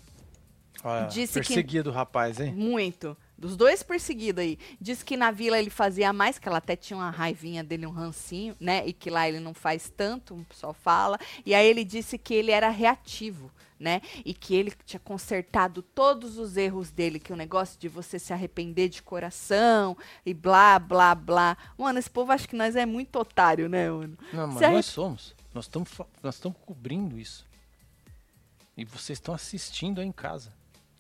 [0.85, 2.53] Olha, Disse que- perseguido o rapaz, hein?
[2.55, 3.17] Muito.
[3.39, 4.59] Dos dois perseguidos aí.
[4.81, 7.91] Diz que na vila ele fazia mais, que ela até tinha uma raivinha dele, um
[7.93, 8.85] rancinho, né?
[8.85, 11.17] E que lá ele não faz tanto, só fala.
[11.47, 13.49] E aí ele disse que ele era reativo,
[13.79, 14.01] né?
[14.25, 18.33] E que ele tinha consertado todos os erros dele, que o negócio de você se
[18.33, 19.97] arrepender de coração
[20.27, 21.57] e blá, blá, blá.
[21.79, 24.19] Mano, esse povo acha que nós é muito otário, né, mano?
[24.33, 25.33] Não, mas arre- nós somos.
[25.55, 27.47] Nós estamos nós estamos cobrindo isso.
[28.77, 30.53] E vocês estão assistindo aí em casa.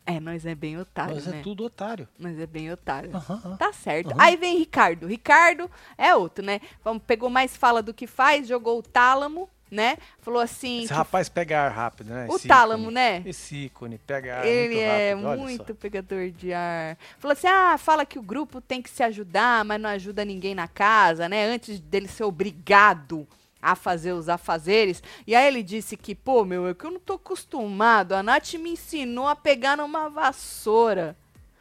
[0.09, 1.38] É, nós é bem otário, nós né?
[1.38, 2.09] é tudo otário.
[2.18, 3.14] Nós é bem otário.
[3.14, 3.57] Aham.
[3.59, 4.12] Tá certo.
[4.12, 4.23] Aham.
[4.23, 5.07] Aí vem Ricardo.
[5.07, 6.61] Ricardo é outro, né?
[6.83, 9.99] Vamos, pegou mais fala do que faz, jogou o tálamo, né?
[10.23, 10.85] Falou assim.
[10.85, 12.27] Esse rapaz pega ar rápido, né?
[12.27, 12.94] o Esse tálamo, ícone.
[12.94, 13.23] né?
[13.27, 16.97] Esse ícone pega ar Ele muito é rápido, muito pegador de ar.
[17.18, 20.55] Falou assim: ah, fala que o grupo tem que se ajudar, mas não ajuda ninguém
[20.55, 21.44] na casa, né?
[21.44, 23.29] Antes dele ser obrigado
[23.61, 25.03] a fazer os afazeres.
[25.27, 28.12] E aí ele disse que, pô, meu, é que eu não tô acostumado.
[28.14, 31.16] A Nath me ensinou a pegar numa vassoura.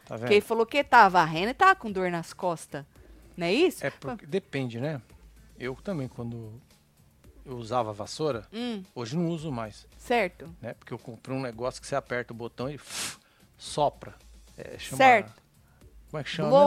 [0.05, 0.47] Tá Porque ele vendo?
[0.47, 2.85] falou que tava varrendo e tava com dor nas costas.
[3.35, 3.85] Não é isso?
[3.85, 5.01] É porque depende, né?
[5.59, 6.61] Eu também, quando
[7.45, 10.49] eu usava vassoura, Hum, hoje não uso mais, certo.
[10.61, 10.73] né?
[10.75, 12.79] Porque eu comprei um negócio que você aperta o botão e
[13.57, 14.15] sopra.
[14.57, 15.33] É, chama- Certo.
[16.09, 16.49] Como é que chama?
[16.49, 16.63] mesmo?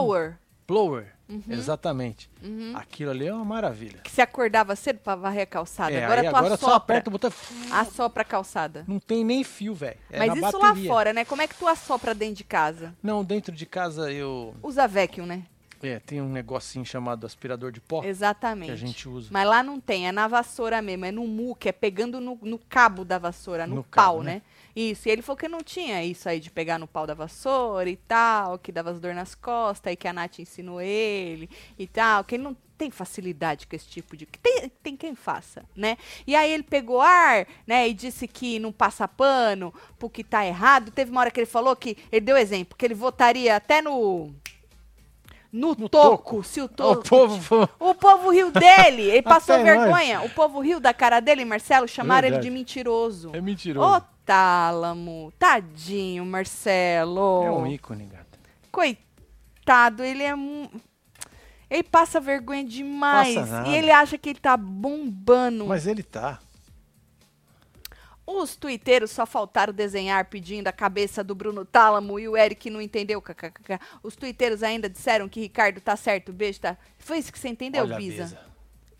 [0.71, 1.07] Blower.
[1.27, 1.59] Blower.
[1.59, 2.29] Exatamente.
[2.41, 2.73] Uhum.
[2.75, 3.99] Aquilo ali é uma maravilha.
[4.03, 5.91] Que você acordava cedo pra varrer a calçada.
[5.91, 6.75] É, agora tu agora só assopra.
[6.75, 7.33] aperta o botão.
[7.71, 8.85] Assopra a calçada.
[8.87, 9.97] Não tem nem fio, velho.
[10.09, 10.89] É Mas isso lá bateria.
[10.89, 11.25] fora, né?
[11.25, 12.93] Como é que tu assopra dentro de casa?
[13.03, 14.55] Não, dentro de casa eu.
[14.63, 15.43] Usa vacuum, né?
[15.83, 18.67] É, tem um negocinho chamado aspirador de pó Exatamente.
[18.67, 19.29] que a gente usa.
[19.31, 22.59] Mas lá não tem, é na vassoura mesmo, é no muque, é pegando no, no
[22.59, 24.35] cabo da vassoura, no, No pau, cabo, né?
[24.35, 24.41] né?
[24.75, 27.89] Isso, e ele falou que não tinha isso aí de pegar no pau da vassoura
[27.89, 31.85] e tal, que dava as dor nas costas, e que a Nath ensinou ele e
[31.87, 34.25] tal, que ele não tem facilidade com esse tipo de.
[34.25, 35.97] Tem, tem quem faça, né?
[36.25, 37.87] E aí ele pegou ar, né?
[37.87, 40.89] E disse que não passa pano porque tá errado.
[40.91, 41.95] Teve uma hora que ele falou que.
[42.11, 44.33] Ele deu exemplo, que ele votaria até no.
[45.53, 46.43] No, No toco, toco.
[46.43, 47.03] se o O toco.
[47.07, 47.69] povo.
[47.77, 49.01] O povo riu dele.
[49.11, 50.21] Ele passou vergonha.
[50.21, 51.87] O povo riu da cara dele, Marcelo.
[51.87, 53.31] Chamaram ele de mentiroso.
[53.33, 53.97] É mentiroso.
[53.97, 54.01] Ô,
[54.31, 55.33] Tálamo.
[55.37, 57.43] Tadinho, Marcelo.
[57.43, 58.39] É um ícone, gata.
[58.71, 60.33] Coitado, ele é.
[60.33, 60.69] um-
[61.69, 63.35] Ele passa vergonha demais.
[63.35, 63.67] Passa nada.
[63.69, 65.65] e ele acha que ele tá bombando.
[65.65, 66.39] Mas ele tá.
[68.25, 72.81] Os tuiteiros só faltaram desenhar pedindo a cabeça do Bruno Tálamo e o Eric não
[72.81, 73.21] entendeu.
[74.01, 76.77] Os tuiteiros ainda disseram que Ricardo tá certo, beijo, tá?
[76.97, 78.23] Foi isso que você entendeu, Olha Bisa?
[78.23, 78.51] Bisa.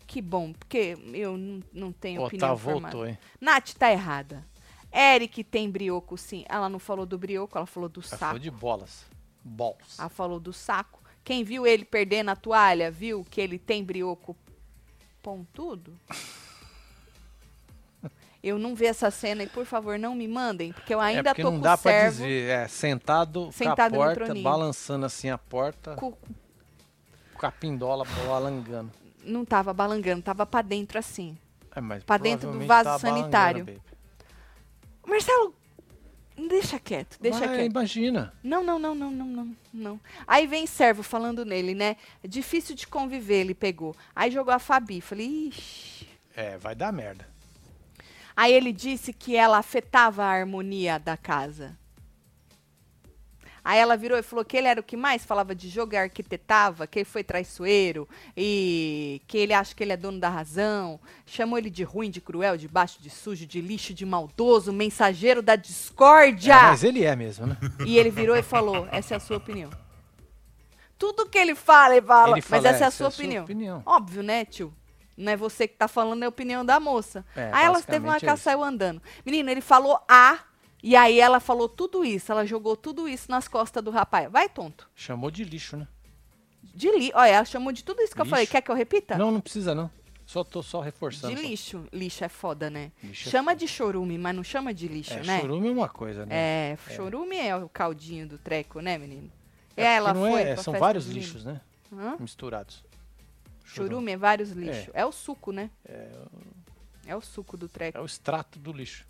[0.06, 1.38] Que bom, porque eu
[1.72, 2.94] não, tenho opinião Otávio formada.
[2.94, 3.18] voltou, hein?
[3.40, 4.44] Nath tá errada.
[4.92, 6.44] Eric tem brioco, sim.
[6.48, 8.20] Ela não falou do brioco, ela falou do Ela saco.
[8.24, 9.04] falou de bolas.
[9.44, 9.98] Balls.
[9.98, 11.00] Ela falou do saco.
[11.24, 14.36] Quem viu ele perdendo a toalha, viu que ele tem brioco
[15.22, 15.98] pontudo?
[18.42, 21.30] Eu não vi essa cena e, por favor, não me mandem, porque eu é ainda
[21.30, 22.16] porque tô não com dá o pra servo.
[22.24, 22.50] dizer.
[22.50, 26.12] É, sentado, Sentado com a porta, balançando assim a porta, com-
[27.34, 28.90] com a pindola balangando.
[29.22, 31.38] Não tava balangando, tava pra dentro assim.
[31.72, 33.80] É, mas Pra dentro do vaso balangando, sanitário.
[35.06, 35.54] Marcelo,
[36.48, 37.70] deixa quieto, deixa Vai, quieto.
[37.70, 38.32] imagina.
[38.42, 40.00] Não, não, não, não, não, não, não.
[40.26, 41.96] Aí vem servo falando nele, né?
[42.26, 43.94] Difícil de conviver, ele pegou.
[44.14, 45.00] Aí jogou a Fabi.
[45.00, 46.08] Falei, ixi.
[46.34, 47.26] É, vai dar merda.
[48.34, 51.76] Aí ele disse que ela afetava a harmonia da casa.
[53.64, 55.96] Aí ela virou e falou que ele era o que mais falava de jogo e
[55.96, 60.98] arquitetava, que ele foi traiçoeiro e que ele acha que ele é dono da razão.
[61.24, 65.40] Chamou ele de ruim, de cruel, de baixo, de sujo, de lixo, de maldoso, mensageiro
[65.40, 66.54] da discórdia.
[66.54, 67.56] É, mas ele é mesmo, né?
[67.86, 69.70] E ele virou e falou: essa é a sua opinião.
[70.98, 73.44] Tudo que ele fala, ele fala, Ele fala, mas essa é a "Essa sua opinião.
[73.44, 74.72] opinião." Óbvio, né, tio?
[75.16, 77.24] Não é você que tá falando, é a opinião da moça.
[77.36, 78.42] É, aí ela teve uma é isso.
[78.42, 79.02] saiu andando.
[79.26, 80.38] Menino, ele falou A,
[80.82, 82.32] e aí ela falou tudo isso.
[82.32, 84.30] Ela jogou tudo isso nas costas do rapaz.
[84.30, 84.90] Vai, tonto.
[84.94, 85.86] Chamou de lixo, né?
[86.74, 87.10] De li...
[87.14, 88.30] Olha, ela chamou de tudo isso que eu Lixo.
[88.30, 88.46] falei.
[88.46, 89.16] Quer que eu repita?
[89.18, 89.90] Não, não precisa não.
[90.24, 91.34] Só tô só reforçando.
[91.34, 91.46] de só.
[91.46, 91.84] lixo.
[91.92, 92.90] Lixo é foda, né?
[93.02, 95.40] Lixo é chama de chorume, mas não chama de lixo, É, né?
[95.40, 96.34] chorume é uma coisa, né?
[96.72, 99.30] É, chorume é o caldinho do treco, né, menino?
[99.76, 101.60] É É, ela foi é, pra são vários lixos, né?
[101.92, 102.16] Hã?
[102.18, 102.82] Misturados.
[103.64, 104.88] Churume é vários lixos.
[104.94, 105.04] É.
[105.04, 105.70] o suco, né?
[105.84, 106.08] É,
[107.06, 107.98] É o suco do treco.
[107.98, 109.06] é o extrato do lixo.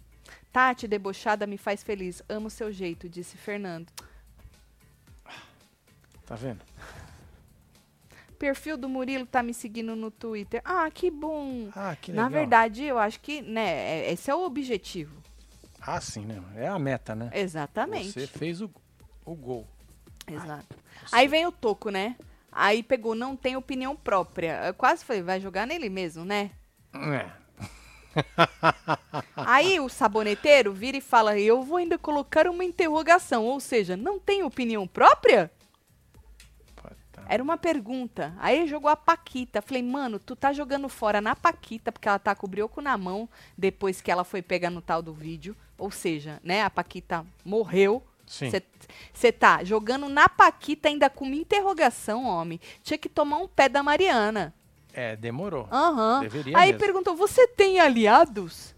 [0.53, 2.23] Tati, debochada, me faz feliz.
[2.29, 3.91] Amo seu jeito, disse Fernando.
[6.27, 6.61] Tá vendo?
[8.38, 10.61] Perfil do Murilo tá me seguindo no Twitter.
[10.65, 11.71] Ah, que bom.
[11.75, 12.29] Ah, que legal.
[12.29, 13.67] Na verdade, eu acho que, né,
[14.07, 15.17] é- esse é o objetivo.
[15.81, 16.43] Ah, sim, né?
[16.57, 17.31] É a meta, né?
[17.33, 18.12] Exatamente.
[18.12, 18.71] Você fez o,
[19.25, 19.67] o gol.
[20.27, 20.77] Exato.
[21.11, 22.17] Aí vem o Toco, né?
[22.51, 24.67] Aí pegou, não tem opinião própria.
[24.67, 26.51] Eu quase falei, vai jogar nele mesmo, né?
[26.95, 27.42] É.
[29.37, 33.44] Aí o saboneteiro vira e fala: Eu vou ainda colocar uma interrogação.
[33.44, 35.51] Ou seja, não tem opinião própria?
[37.29, 38.35] Era uma pergunta.
[38.38, 39.62] Aí ele jogou a Paquita.
[39.62, 42.96] Falei, mano, tu tá jogando fora na Paquita, porque ela tá com o brioco na
[42.98, 45.57] mão depois que ela foi pegar no tal do vídeo.
[45.79, 48.03] Ou seja, né, a Paquita morreu.
[49.12, 52.61] Você tá jogando na Paquita ainda com uma interrogação, homem.
[52.83, 54.55] Tinha que tomar um pé da Mariana.
[54.93, 55.67] É, demorou.
[55.71, 56.21] Aham.
[56.21, 56.79] Deveria Aí mesmo.
[56.85, 58.75] perguntou: você tem aliados?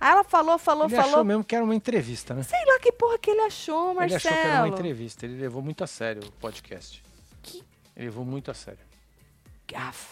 [0.00, 1.10] Aí ela falou, falou, Ele falou.
[1.10, 2.42] achou mesmo que era uma entrevista, né?
[2.42, 4.16] Sei lá que porra que ele achou, Ele Marcelo.
[4.16, 5.24] achou que era uma entrevista.
[5.26, 7.02] Ele levou muito a sério o podcast.
[7.42, 7.62] Que-
[7.96, 8.80] Ele levou muito a sério.
[9.74, 10.06] Aff.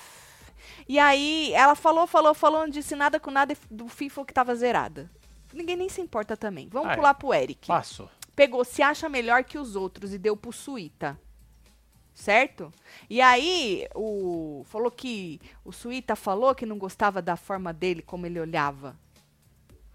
[0.88, 4.33] E aí, ela falou, falou, falou, não disse nada com nada do fim falou que
[4.33, 5.11] tava zerada.
[5.53, 6.68] Ninguém nem se importa também.
[6.70, 6.96] Vamos Ah, é.
[6.96, 7.66] pular pro Eric.
[7.66, 8.09] Passou.
[8.35, 11.18] Pegou, se acha melhor que os outros e deu pro Suíta.
[12.20, 12.70] Certo?
[13.09, 18.26] E aí, o falou que o Suíta falou que não gostava da forma dele, como
[18.26, 18.94] ele olhava.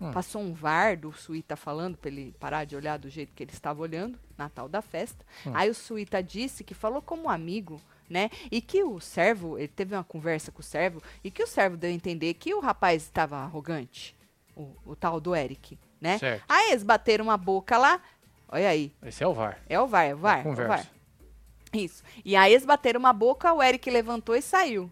[0.02, 0.12] Hum.
[0.12, 3.52] Passou um VAR do Suíta falando pra ele parar de olhar do jeito que ele
[3.52, 5.24] estava olhando, na tal da festa.
[5.46, 5.52] Hum.
[5.54, 8.32] Aí o Suíta disse que falou como amigo, né?
[8.52, 11.78] E que o servo, ele teve uma conversa com o servo, e que o servo
[11.78, 14.18] deu a entender que o rapaz estava arrogante,
[14.56, 16.18] o, o tal do Eric, né?
[16.18, 16.44] Certo.
[16.50, 18.02] Aí eles bateram uma boca lá,
[18.50, 19.62] olha aí, Esse é o VAR.
[19.70, 20.68] é o VAR, é o VAR, é o Conversa.
[20.70, 20.95] VAR.
[21.76, 22.04] Isso.
[22.24, 24.90] E aí eles bateram uma boca, o Eric levantou e saiu.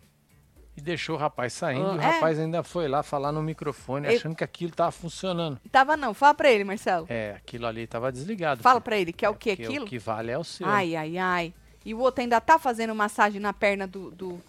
[0.75, 1.85] E deixou o rapaz saindo.
[1.91, 2.05] Ah, e o é?
[2.13, 5.59] rapaz ainda foi lá falar no microfone, Ele- achando que aquilo tava funcionando.
[5.71, 7.05] Tava não, fala pra ele, Marcelo.
[7.09, 8.63] É, aquilo ali tava desligado.
[8.63, 8.83] Fala filho.
[8.83, 9.85] pra ele, que é o que porque aquilo?
[9.85, 10.67] O que vale é o seu.
[10.67, 11.53] Ai, ai, ai.
[11.85, 14.09] E o outro ainda tá fazendo massagem na perna do.
[14.11, 14.41] do-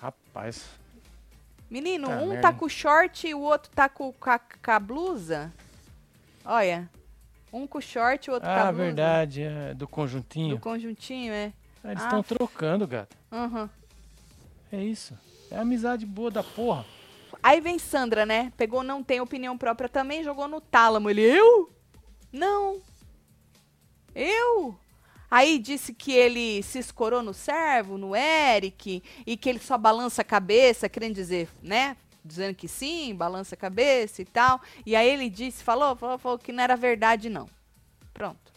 [0.00, 0.64] Rapaz.
[1.70, 4.70] Menino, Tá um merda, tá com short e o outro tá com, com, a, com
[4.70, 5.52] a blusa.
[6.44, 6.88] Olha.
[7.52, 8.84] Um com short e o outro com a Ah, blusa.
[8.84, 9.42] verdade.
[9.42, 10.54] É, do conjuntinho.
[10.56, 11.52] Do conjuntinho, é.
[11.84, 12.06] Ah, eles Ah.
[12.06, 13.16] estão trocando, gato.
[13.32, 13.70] Aham.
[14.70, 15.16] É isso.
[15.50, 16.84] É amizade boa da porra.
[17.42, 18.52] Aí vem Sandra, né?
[18.56, 21.08] Pegou, não tem opinião própria também, jogou no tálamo.
[21.08, 21.70] Ele, eu?
[22.32, 22.80] Não.
[24.14, 24.78] Eu?
[25.30, 30.22] Aí disse que ele se escorou no servo, no Eric, e que ele só balança
[30.22, 31.96] a cabeça, querendo dizer, né?
[32.24, 34.60] Dizendo que sim, balança a cabeça e tal.
[34.84, 37.48] E aí ele disse, falou, falou, falou que não era verdade, não.
[38.12, 38.52] Pronto.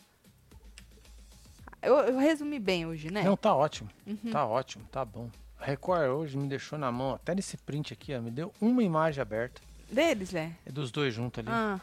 [1.82, 3.24] Eu, eu resumi bem hoje, né?
[3.24, 3.90] Não, tá ótimo.
[4.32, 5.30] Tá ótimo, tá bom.
[5.60, 8.84] A Record hoje me deixou na mão, até nesse print aqui, ó, me deu uma
[8.84, 9.62] imagem aberta.
[9.92, 10.56] Deles, né?
[10.66, 11.50] É dos dois juntos ali.
[11.52, 11.80] Ah.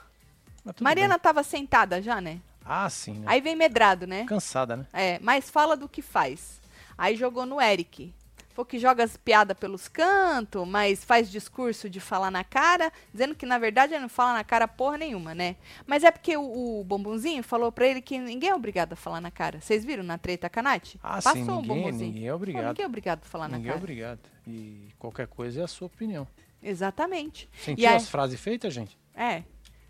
[0.81, 1.23] Mariana bem.
[1.23, 2.41] tava sentada já, né?
[2.65, 3.25] Ah, sim, né?
[3.27, 4.25] Aí vem medrado, né?
[4.25, 4.87] Cansada, né?
[4.93, 6.61] É, mas fala do que faz.
[6.97, 8.13] Aí jogou no Eric.
[8.59, 13.37] Falou que joga as piadas pelos cantos, mas faz discurso de falar na cara, dizendo
[13.37, 15.55] que na verdade ele não fala na cara porra nenhuma, né?
[15.87, 19.21] Mas é porque o, o bombonzinho falou pra ele que ninguém é obrigado a falar
[19.21, 19.61] na cara.
[19.61, 20.97] Vocês viram na treta com a Nath?
[21.01, 22.13] Ah, Passou sim, o ninguém, bombonzinho.
[22.13, 22.67] ninguém é Pô, obrigado.
[22.67, 23.79] ninguém é obrigado a falar Ninguém na é cara.
[23.79, 24.21] obrigado.
[24.45, 26.27] E qualquer coisa é a sua opinião.
[26.61, 27.49] Exatamente.
[27.65, 28.99] Sentiu E aí- as frases feitas, gente?
[29.15, 29.45] É.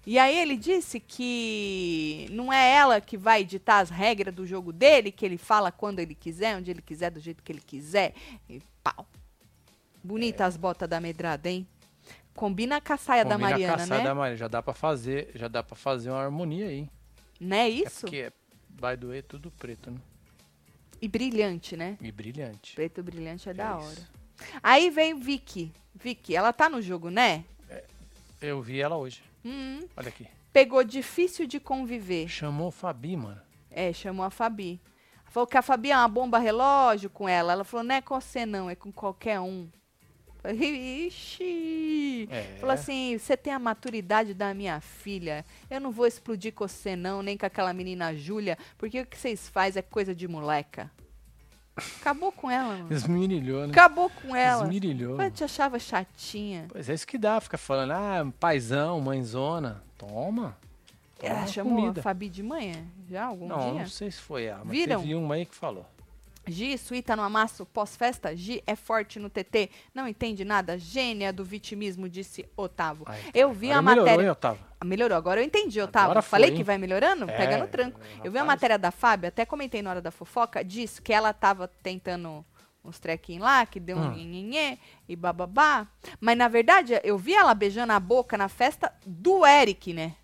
[0.07, 4.73] E aí ele disse que não é ela que vai ditar as regras do jogo
[4.73, 8.15] dele, que ele fala quando ele quiser, onde ele quiser, do jeito que ele quiser.
[8.49, 9.07] E pau.
[10.03, 11.67] Bonita as botas da medrada, hein?
[12.35, 14.05] Combina com a saia da Combina com a Mariana, saia né?
[14.09, 14.37] da Mariana.
[14.37, 16.79] Já dá pra fazer, já dá pra fazer uma harmonia aí.
[16.79, 16.91] hein?
[17.41, 18.01] Não é É isso?
[18.03, 18.33] porque é-
[18.71, 19.99] vai doer tudo preto, né?
[21.03, 21.99] E brilhante, né?
[22.01, 22.75] E brilhante.
[22.75, 23.87] Preto brilhante é, É da isso.
[23.89, 24.09] hora.
[24.63, 25.73] Aí veio Vicky.
[25.95, 27.45] Vicky, ela tá no jogo, né?
[28.41, 29.21] Eu vi ela hoje.
[29.49, 30.27] Hum, Olha aqui.
[30.53, 32.29] pegou difícil de conviver.
[32.29, 33.41] Chamou Fabi, mano.
[33.71, 34.81] É, chamou a Fabi.
[35.27, 37.53] Falou que a Fabi é uma bomba relógio com ela.
[37.53, 39.69] Ela falou, não é com você não, é com qualquer um.
[40.49, 42.29] Ixi!
[42.31, 42.57] É.
[42.59, 45.45] Falou assim, você tem a maturidade da minha filha.
[45.71, 49.17] Eu não vou explodir com você não, nem com aquela menina Júlia, porque o que
[49.19, 50.91] vocês fazem é coisa de moleca.
[52.01, 52.87] Acabou com ela, mano.
[52.93, 53.71] Esmirilhou, né?
[53.73, 54.65] Acabou com ela.
[54.65, 55.21] Esmirilhou.
[55.21, 56.67] Eu te achava chatinha.
[56.69, 59.83] Pois é isso que dá, fica falando, ah, paizão, mãezona.
[59.97, 60.57] Toma.
[61.19, 62.01] Toma Ela chamou comida.
[62.01, 62.85] a Fabi de manhã?
[63.11, 63.81] Já algum Não, dia?
[63.81, 65.01] não sei se foi ela, mas Viram?
[65.01, 65.85] teve uma aí que falou.
[66.49, 68.35] Gi, suíta no amasso pós-festa?
[68.35, 70.79] Gi é forte no TT, não entende nada?
[70.79, 73.07] Gênia do vitimismo, disse Otávio.
[73.35, 74.23] Eu vi a melhorou, matéria.
[74.25, 74.65] hein, Otávio?
[74.81, 76.07] Ah, Melhorou, agora eu entendi, Otávio.
[76.11, 76.57] Agora foi, Falei hein?
[76.57, 77.27] que vai melhorando?
[77.27, 78.01] Pega É, no tranco.
[78.23, 81.33] Eu vi a matéria da Fábio, até comentei na hora da fofoca, disse que ela
[81.33, 82.45] tava tentando
[82.85, 84.11] uns trequinhos lá, que deu um Hum.
[84.15, 85.87] nhenhenhê e bababá.
[86.21, 90.15] Mas na verdade, eu vi ela beijando a boca na festa do Eric, né?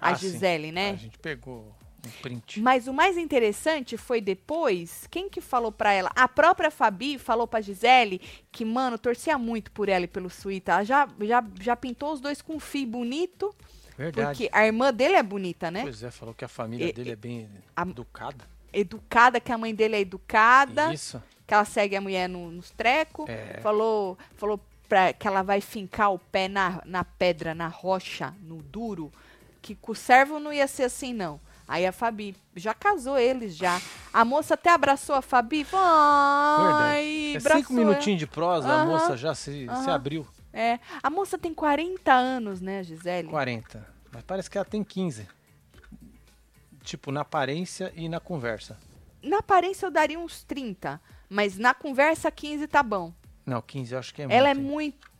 [0.00, 0.30] A Ah, sim.
[0.30, 0.90] Gisele, né?
[0.90, 2.40] A gente pegou um.
[2.62, 6.10] Mas o mais interessante foi depois, quem que falou pra ela?
[6.14, 10.72] A própria Fabi falou pra Gisele que, mano, torcia muito por ela e pelo Suíta.
[10.72, 13.54] Ela já, já, já pintou os dois com um fio bonito,
[13.96, 14.28] Verdade.
[14.38, 15.82] porque a irmã dele é bonita, né?
[15.82, 18.44] Pois é, falou que a família E- dele é bem a- educada.
[18.72, 21.22] Educada, que a mãe dele é educada, Isso.
[21.46, 23.28] que ela segue a mulher no- nos trecos.
[23.28, 23.60] É.
[23.62, 28.62] Falou, falou pra, que ela vai fincar o pé na, na pedra, na rocha, no
[28.62, 29.12] duro,
[29.60, 31.38] que com o servo não ia ser assim, não.
[31.66, 33.80] Aí a Fabi já casou eles já.
[34.12, 35.66] A moça até abraçou a Fabi.
[35.72, 37.54] Ai, Verdade.
[37.54, 39.92] É cinco minutinhos de prosa, a Aham, moça já se, se aham.
[39.94, 40.26] abriu.
[40.52, 43.28] É, a moça tem 40 anos, né, Gisele?
[43.28, 43.86] 40.
[44.12, 45.26] Mas parece que ela tem 15.
[46.82, 48.76] Tipo, na aparência e na conversa.
[49.22, 53.12] Na aparência eu daria uns 30, mas na conversa 15 tá bom.
[53.46, 54.68] Não, 15 eu acho que é Ela é muito.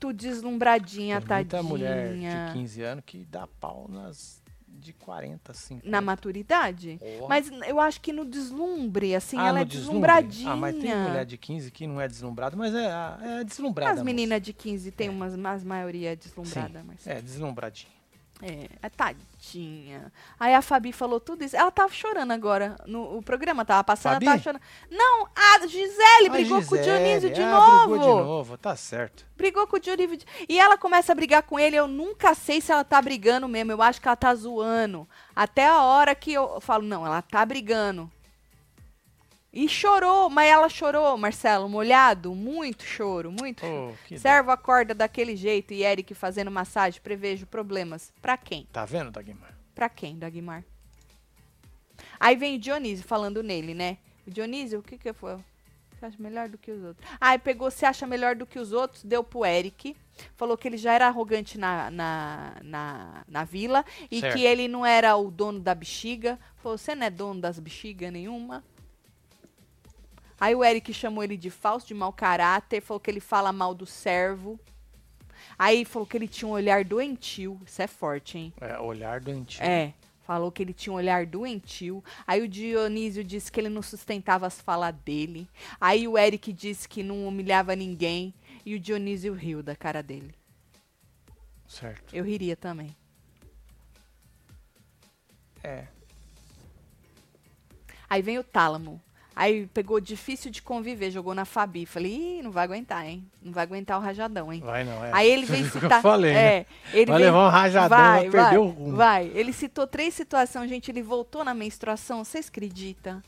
[0.03, 1.63] muito deslumbradinha, Tem tadinha.
[1.63, 2.15] muita mulher
[2.49, 4.42] de 15 anos que dá pau nas
[4.83, 5.89] de 40, 50.
[5.89, 6.99] Na maturidade?
[6.99, 7.29] Porra.
[7.29, 10.01] Mas eu acho que no deslumbre, assim, Ah, ela é deslumbre?
[10.11, 10.51] deslumbradinha.
[10.53, 14.01] Ah, mas tem mulher de 15 que não é deslumbrada, mas é, é deslumbrada.
[14.01, 17.07] As meninas de 15 tem umas, mas maioria é deslumbrada, Sim, mas.
[17.07, 18.02] É, deslumbradinha.
[18.45, 20.13] É, tadinha.
[20.39, 21.57] Aí a Fabi falou tudo isso.
[21.57, 22.77] Ela tava chorando agora.
[22.89, 24.27] No, o programa tava passando, Fabi?
[24.27, 24.63] ela tava chorando.
[24.91, 27.97] Não, a Gisele A brigou com o Gisele, Dionísio de ah, novo.
[27.97, 29.25] Brigou de novo, tá certo.
[29.37, 30.19] Brigou com o Dionísio.
[30.49, 31.77] E ela começa a brigar com ele.
[31.77, 33.71] Eu nunca sei se ela tá brigando mesmo.
[33.71, 35.09] Eu acho que ela tá zoando.
[35.37, 38.11] Até a hora que eu falo, não, ela tá brigando.
[39.53, 43.91] E chorou, mas ela chorou, Marcelo, molhado, muito choro, muito choro.
[43.91, 48.13] Ô, que Servo acorda daquele jeito e Eric fazendo massagem, prevejo problemas.
[48.23, 48.67] Pra quem?
[48.73, 49.55] Tá vendo, Dagmar?
[49.75, 50.65] Pra quem, Dagmar?
[52.19, 53.99] Aí vem o Dionísio falando nele, né?
[54.27, 55.37] O Dionísio, o que que foi?
[55.99, 57.07] Você acha melhor do que os outros?
[57.21, 59.95] Aí pegou, se acha melhor do que os outros, deu pro Eric.
[60.35, 64.35] Falou que ele já era arrogante na, na, na, na vila e Certo.
[64.35, 66.39] que ele não era o dono da bexiga.
[66.57, 68.65] Falou, você não é dono das bexigas nenhuma.
[70.43, 73.73] Aí o Eric chamou ele de falso, de mau caráter, falou que ele fala mal
[73.73, 74.59] do servo.
[75.57, 77.61] Aí falou que ele tinha um olhar doentio.
[77.65, 78.53] Isso é forte, hein?
[78.61, 79.63] É, olhar doentio.
[79.63, 79.95] É.
[80.27, 82.03] Falou que ele tinha um olhar doentio.
[82.27, 85.49] Aí o Dionísio disse que ele não sustentava as falas dele.
[85.81, 88.35] Aí o Eric disse que não humilhava ninguém.
[88.67, 90.35] E o Dionísio riu da cara dele.
[91.69, 92.17] Certo.
[92.17, 92.97] Eu riria também.
[95.63, 95.87] É.
[98.11, 99.01] Aí vem o Tálamo.
[99.35, 101.87] Aí pegou difícil de conviver, jogou na Fabi.
[101.87, 103.25] Falei, Ih, não vai aguentar, hein?
[103.43, 104.61] Não vai aguentar o rajadão, hein?
[104.61, 105.11] Vai não, é.
[105.13, 105.99] Aí ele vem citar.
[105.99, 106.67] Eu falei, é, né?
[106.93, 108.97] ele Vai levar um rajadão, vai, perder o rumo.
[108.97, 109.31] Vai.
[109.35, 110.91] Ele citou três situações, gente.
[110.91, 113.23] Ele voltou na menstruação, vocês acreditam?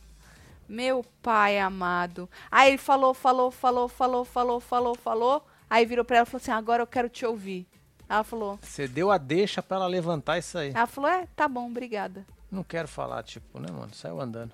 [0.68, 2.28] Meu pai amado.
[2.50, 5.46] Aí ele falou, falou, falou, falou, falou, falou, falou.
[5.68, 7.66] Aí virou pra ela e falou assim: agora eu quero te ouvir.
[8.08, 8.58] Ela falou.
[8.62, 10.70] Você deu a deixa pra ela levantar isso aí.
[10.74, 12.26] Ela falou: é, tá bom, obrigada.
[12.50, 13.92] Não quero falar, tipo, né, mano?
[13.94, 14.52] Saiu andando.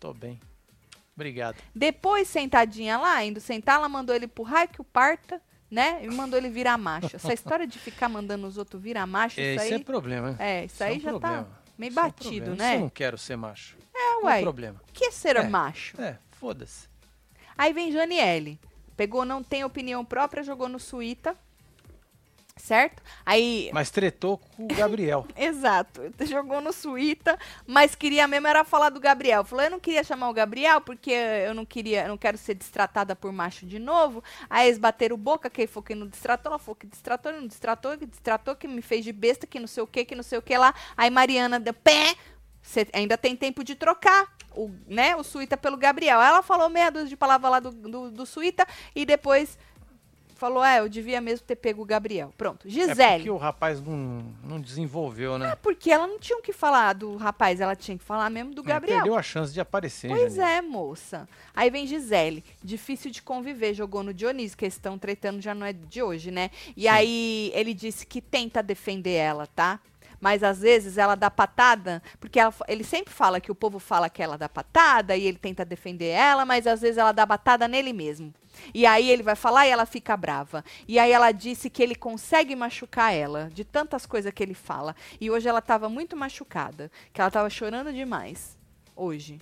[0.00, 0.40] Tô bem.
[1.16, 1.56] Obrigado.
[1.74, 5.40] Depois, sentadinha lá, indo sentar, ela mandou ele pro raio que o parta,
[5.70, 6.04] né?
[6.04, 7.16] E mandou ele virar macho.
[7.16, 9.80] Essa história de ficar mandando os outros virar macho, É, isso isso aí.
[9.80, 10.36] é problema, né?
[10.38, 11.48] É, isso aí é um já tá problema.
[11.78, 12.66] meio Isso é um batido, né?
[12.66, 13.76] Isso eu não quero ser macho.
[13.94, 14.42] É, Qual o ué.
[14.42, 14.80] problema?
[14.88, 15.48] O que é ser É.
[15.48, 15.98] macho?
[16.00, 16.86] É, foda-se.
[17.56, 18.60] Aí vem Janiele.
[18.94, 21.34] Pegou, não tem opinião própria, jogou no Suíta.
[22.56, 23.02] Certo?
[23.24, 23.70] Aí.
[23.72, 25.26] Mas tretou com o Gabriel.
[25.36, 26.00] Exato.
[26.24, 29.44] Jogou no Suíta, mas queria mesmo era falar do Gabriel.
[29.44, 32.54] Falou, eu não queria chamar o Gabriel porque eu não queria, eu não quero ser
[32.54, 34.24] distratada por macho de novo.
[34.48, 37.46] Aí eles bateram boca, que ele falou que não distratou, ela falou que distratou, não
[37.46, 40.22] distratou, que distratou, que me fez de besta, que não sei o que, que não
[40.22, 40.74] sei o que lá.
[40.96, 42.14] Aí Mariana deu pé.
[42.62, 46.20] Você ainda tem tempo de trocar o, né, o Suíta pelo Gabriel.
[46.20, 49.56] Ela falou meia dúzia de palavras lá do, do, do Suíta e depois
[50.36, 52.32] falou, é, eu devia mesmo ter pego o Gabriel.
[52.36, 52.66] Pronto.
[52.68, 53.16] É Gisele.
[53.16, 55.56] porque o rapaz não, não desenvolveu, né?
[55.62, 58.60] Porque ela não tinha o que falar do rapaz, ela tinha que falar mesmo do
[58.60, 58.98] Ele Gabriel.
[58.98, 60.58] Perdeu a chance de aparecer, Pois Janine.
[60.58, 61.28] é, moça.
[61.54, 65.66] Aí vem Gisele, difícil de conviver, jogou no Dionísio, que eles estão tretando já não
[65.66, 66.50] é de hoje, né?
[66.76, 66.88] E Sim.
[66.88, 69.80] aí ele disse que tenta defender ela, tá?
[70.26, 74.10] Mas às vezes ela dá patada, porque ela ele sempre fala que o povo fala
[74.10, 77.68] que ela dá patada e ele tenta defender ela, mas às vezes ela dá patada
[77.68, 78.34] nele mesmo.
[78.74, 80.64] E aí ele vai falar e ela fica brava.
[80.88, 84.96] E aí ela disse que ele consegue machucar ela, de tantas coisas que ele fala.
[85.20, 88.58] E hoje ela estava muito machucada, que ela estava chorando demais.
[88.96, 89.38] Hoje.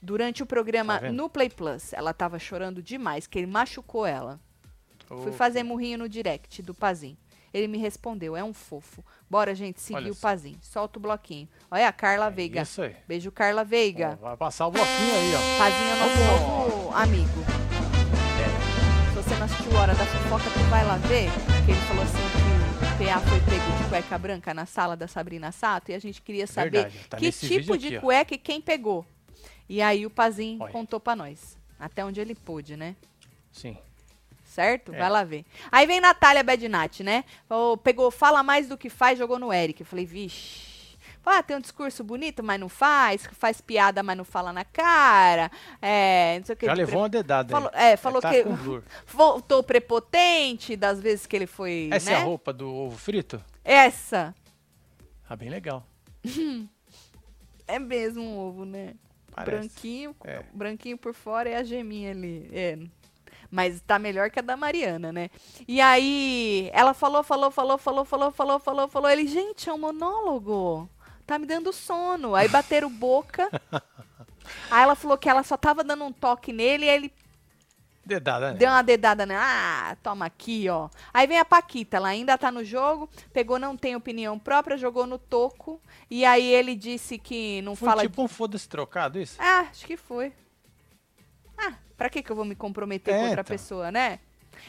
[0.00, 4.38] Durante o programa Tá no Play Plus, ela estava chorando demais, que ele machucou ela.
[5.08, 7.16] Fui Ô, fazer murrinho no direct do Pazim.
[7.54, 9.04] Ele me respondeu, é um fofo.
[9.30, 10.16] Bora, gente, seguir o.
[10.16, 10.58] Pazim.
[10.60, 11.48] Solta o bloquinho.
[11.70, 12.62] Olha a Carla é Veiga.
[12.62, 12.96] Isso aí.
[13.06, 14.18] Beijo, Carla Veiga.
[14.20, 15.58] Ó, vai passar o bloquinho aí, ó.
[15.58, 17.44] Pazinho é nosso novo amigo.
[19.08, 21.30] Se você não assistiu Hora da Fofoca, tu vai lá ver.
[21.64, 25.06] Que ele falou assim que o PA foi pego de cueca branca na sala da
[25.06, 25.92] Sabrina Sato.
[25.92, 29.06] E a gente queria saber tá que tipo de aqui, cueca e quem pegou.
[29.68, 30.72] E aí o Pazinho Olha.
[30.72, 31.56] contou pra nós.
[31.78, 32.96] Até onde ele pôde, né?
[33.52, 33.78] Sim.
[34.54, 34.94] Certo?
[34.94, 34.98] É.
[34.98, 35.44] Vai lá ver.
[35.72, 37.24] Aí vem Natália Bednat, né?
[37.48, 39.80] Falou, pegou, fala mais do que faz, jogou no Eric.
[39.80, 40.96] Eu falei, vixe.
[41.26, 43.26] Ah, tem um discurso bonito, mas não faz.
[43.32, 45.50] Faz piada, mas não fala na cara.
[45.82, 46.66] É, não sei o que.
[46.66, 48.44] Já levou uma dedada Falou, é, falou tá que
[49.08, 52.16] voltou prepotente das vezes que ele foi, Essa né?
[52.18, 53.42] é a roupa do ovo frito?
[53.64, 54.32] Essa.
[55.28, 55.84] Ah, bem legal.
[57.66, 58.92] É mesmo um ovo, né?
[59.34, 59.58] Parece.
[59.58, 60.42] Branquinho, É.
[60.52, 62.46] branquinho por fora e a geminha ali.
[62.52, 62.78] É.
[63.54, 65.30] Mas tá melhor que a da Mariana, né?
[65.68, 69.08] E aí, ela falou, falou, falou, falou, falou, falou, falou, falou.
[69.08, 70.90] Ele, gente, é um monólogo.
[71.24, 72.34] Tá me dando sono.
[72.34, 73.48] Aí bateram boca.
[74.68, 77.12] aí ela falou que ela só tava dando um toque nele e ele
[78.04, 78.58] Dedada, né?
[78.58, 79.36] Deu uma dedada, né?
[79.38, 80.90] Ah, toma aqui, ó.
[81.12, 85.06] Aí vem a Paquita, ela ainda tá no jogo, pegou, não tem opinião própria, jogou
[85.06, 85.80] no toco.
[86.10, 88.02] E aí ele disse que não Foi fala.
[88.02, 89.36] tipo um foda-se trocado isso?
[89.40, 90.32] Ah, acho que foi.
[91.58, 93.54] Ah, pra que que eu vou me comprometer É, com outra então.
[93.54, 94.18] pessoa, né?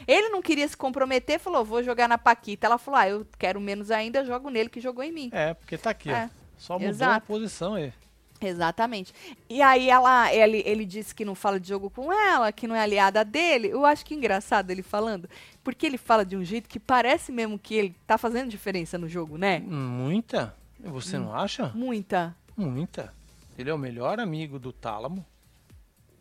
[0.06, 2.66] Ele não queria se comprometer, falou, vou jogar na Paquita.
[2.66, 5.30] Ela falou, ah, eu quero menos ainda, jogo nele que jogou em mim.
[5.32, 6.24] É, porque tá aqui, É.
[6.24, 6.28] ó.
[6.58, 7.12] Só mudou Exato.
[7.16, 7.92] a posição aí.
[8.40, 9.14] Exatamente.
[9.48, 12.74] E aí ela, ele, ele disse que não fala de jogo com ela, que não
[12.74, 13.68] é aliada dele.
[13.68, 15.28] Eu acho que engraçado ele falando,
[15.64, 19.08] porque ele fala de um jeito que parece mesmo que ele tá fazendo diferença no
[19.08, 19.60] jogo, né?
[19.60, 20.54] Muita?
[20.80, 21.70] Você não acha?
[21.74, 22.34] Muita.
[22.56, 23.12] Muita.
[23.58, 25.24] Ele é o melhor amigo do Tálamo.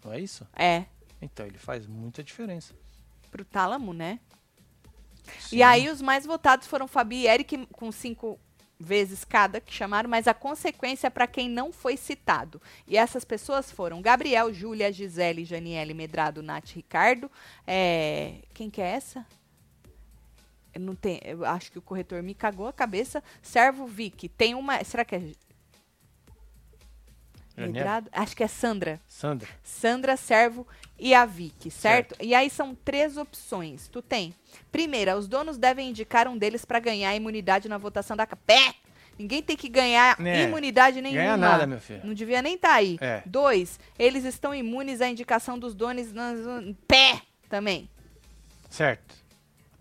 [0.05, 0.47] Não é isso?
[0.55, 0.85] É,
[1.21, 2.73] Então ele faz muita diferença.
[3.31, 4.19] pro tálamo, né?
[5.39, 5.57] Sim.
[5.57, 8.39] E aí os mais votados foram Fabi e Eric com cinco
[8.79, 12.61] vezes cada que chamaram, mas a consequência é para quem não foi citado.
[12.87, 17.31] E essas pessoas foram Gabriel, Júlia, Gisele, Janiele, Medrado, Nath, Ricardo.
[17.65, 19.25] É, Quem que é essa?
[20.73, 23.23] Eu não tem, eu acho que o corretor me cagou a cabeça.
[23.41, 24.27] Servo Vic.
[24.29, 24.83] Tem uma.
[24.83, 25.31] Será que é.
[27.57, 28.09] Medrado?
[28.11, 28.99] Acho que é Sandra.
[29.07, 29.47] Sandra.
[29.63, 30.67] Sandra, Servo
[30.99, 32.15] e a Vicky, certo?
[32.21, 33.87] E aí são três opções.
[33.87, 34.33] Tu tem.
[34.71, 38.75] Primeira, os donos devem indicar um deles para ganhar a imunidade na votação da Pé!
[39.17, 41.21] Ninguém tem que ganhar É, imunidade nenhuma.
[41.21, 42.01] Ganha nada, meu filho.
[42.03, 42.97] Não devia nem estar aí.
[42.99, 43.23] É.
[43.25, 46.37] Dois, eles estão imunes à indicação dos donos nas
[46.85, 47.89] pé também.
[48.69, 49.15] Certo.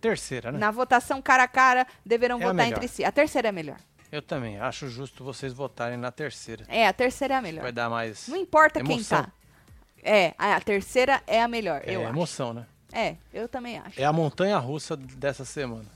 [0.00, 0.58] Terceira, né?
[0.58, 3.04] Na votação cara a cara, deverão É votar entre si.
[3.04, 3.78] A terceira é melhor.
[4.14, 4.60] Eu também.
[4.60, 6.64] Acho justo vocês votarem na terceira.
[6.68, 7.62] É, a terceira é a melhor.
[7.62, 9.24] Vai dar mais Não importa quem Emoção.
[9.24, 9.32] tá.
[10.04, 12.10] É, a terceira é a melhor, é, eu acho.
[12.10, 12.66] emoção, né?
[12.92, 14.00] É, eu também acho.
[14.00, 15.86] É a montanha russa dessa semana.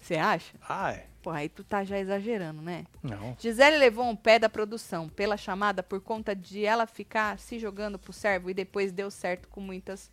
[0.00, 0.54] Você acha?
[0.66, 1.04] Ah, é.
[1.20, 2.86] Pô, aí tu tá já exagerando, né?
[3.02, 3.36] Não.
[3.38, 7.98] Gisele levou um pé da produção pela chamada por conta de ela ficar se jogando
[7.98, 10.10] pro servo e depois deu certo com muitas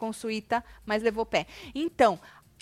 [0.00, 1.46] consuíta, mas levou pé.
[1.74, 2.18] Então,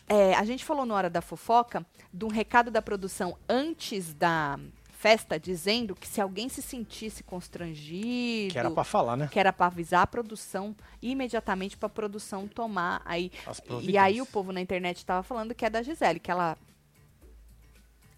[0.09, 4.59] é, a gente falou na hora da fofoca de um recado da produção antes da
[4.91, 9.29] festa dizendo que se alguém se sentisse constrangido, Que era pra falar, né?
[9.31, 13.31] que era para avisar a produção imediatamente para a produção tomar aí.
[13.83, 16.59] E aí o povo na internet tava falando que é da Gisele, que ela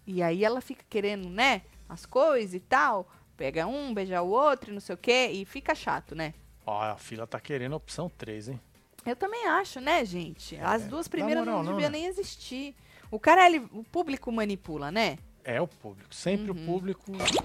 [0.07, 4.71] E aí ela fica querendo, né, as coisas e tal, pega um, beija o outro,
[4.71, 6.33] e não sei o quê, e fica chato, né?
[6.65, 8.61] Ó, a fila tá querendo a opção 3, hein?
[9.05, 10.55] Eu também acho, né, gente?
[10.57, 11.97] As É, duas primeiras moral não não, devia né?
[11.99, 12.75] nem existir.
[13.09, 15.17] O cara, ele, o público manipula, né?
[15.43, 16.13] É o público.
[16.13, 16.61] Sempre Uhum.
[16.61, 17.37] o público que.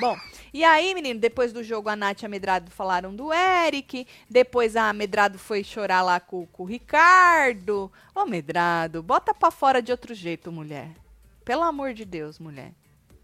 [0.00, 0.16] Bom,
[0.52, 4.06] e aí, menino, depois do jogo, a Nath e a Medrado falaram do Eric.
[4.28, 7.92] Depois a Medrado foi chorar lá com, com o Ricardo.
[8.14, 10.90] Ô, Medrado, bota pra fora de outro jeito, mulher.
[11.44, 12.72] Pelo amor de Deus, mulher.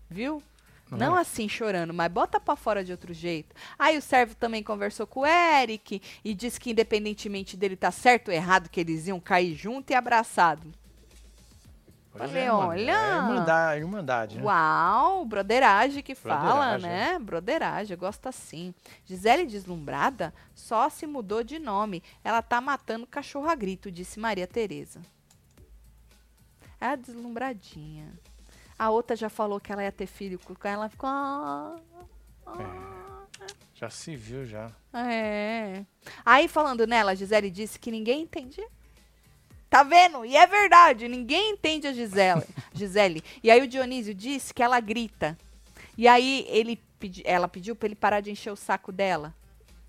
[0.09, 0.43] Viu?
[0.91, 1.21] Não Não é?
[1.21, 3.55] assim chorando, mas bota pra fora de outro jeito.
[3.79, 8.29] Aí o servo também conversou com o Eric e disse que independentemente dele tá certo
[8.29, 10.73] ou errado, que eles iam cair junto e abraçado.
[12.11, 12.93] Pois Falei, é, olha.
[12.93, 14.45] É irmandade, irmandade né?
[14.45, 17.19] Uau, broderagem que fala, Broderagem, né?
[17.19, 18.75] Broderagem, eu gosto assim.
[19.05, 22.03] Gisele Deslumbrada só se mudou de nome.
[22.25, 25.01] Ela tá matando cachorro a grito, disse Maria Tereza.
[26.81, 28.13] É a deslumbradinha.
[28.79, 31.09] A outra já falou que ela ia ter filho com ela, ela ficou.
[31.09, 31.77] "Ah,
[32.47, 33.27] ah".
[33.75, 34.71] Já se viu já.
[34.93, 35.85] É.
[36.25, 38.67] Aí, falando nela, a Gisele disse que ninguém entendia.
[39.71, 40.25] Tá vendo?
[40.25, 42.43] E é verdade, ninguém entende a Gisele.
[42.73, 43.23] Gisele.
[43.43, 45.37] E aí o Dionísio disse que ela grita.
[45.97, 49.35] E aí ele pedi- ela pediu pra ele parar de encher o saco dela.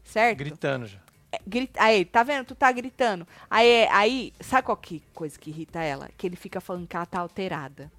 [0.04, 0.38] Certo?
[0.40, 1.00] Gritando já.
[1.32, 2.46] É, grita- aí, tá vendo?
[2.48, 3.28] Tu tá gritando.
[3.50, 6.10] Aí, aí, sabe qual que coisa que irrita ela?
[6.18, 7.92] Que ele fica falando que ela tá alterada.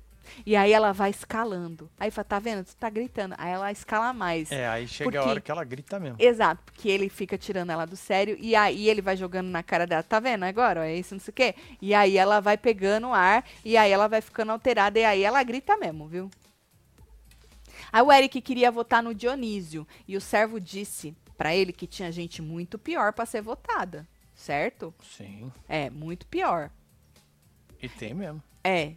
[0.44, 1.90] E aí ela vai escalando.
[1.98, 2.64] Aí fala, tá vendo?
[2.64, 3.34] Tu tá gritando.
[3.38, 4.50] Aí ela escala mais.
[4.52, 6.16] É, aí chega a Porque- hora que ela grita mesmo.
[6.18, 9.86] Exato, porque ele fica tirando ela do sério e aí ele vai jogando na cara
[9.86, 10.88] dela, tá vendo agora?
[10.88, 11.54] É isso, não sei o quê.
[11.80, 15.22] E aí ela vai pegando o ar e aí ela vai ficando alterada e aí
[15.22, 16.30] ela grita mesmo, viu?
[17.92, 22.12] Aí o Eric queria votar no Dionísio e o servo disse pra ele que tinha
[22.12, 24.94] gente muito pior pra ser votada, certo?
[25.02, 25.50] Sim.
[25.68, 26.70] É, muito pior.
[27.82, 28.42] E tem mesmo.
[28.62, 28.92] É.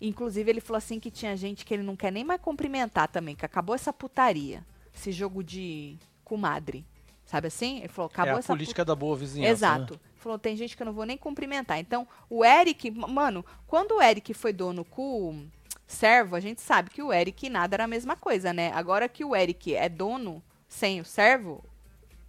[0.00, 3.34] Inclusive, ele falou assim que tinha gente que ele não quer nem mais cumprimentar também,
[3.34, 4.64] que acabou essa putaria.
[4.94, 6.84] Esse jogo de comadre.
[7.24, 7.78] Sabe assim?
[7.78, 9.52] Ele falou, acabou é a essa política da boa vizinhança.
[9.52, 9.94] Exato.
[9.94, 10.00] Né?
[10.16, 11.78] Falou, tem gente que eu não vou nem cumprimentar.
[11.78, 15.46] Então, o Eric, mano, quando o Eric foi dono com o
[15.86, 18.72] servo, a gente sabe que o Eric e nada era a mesma coisa, né?
[18.72, 21.64] Agora que o Eric é dono sem o servo,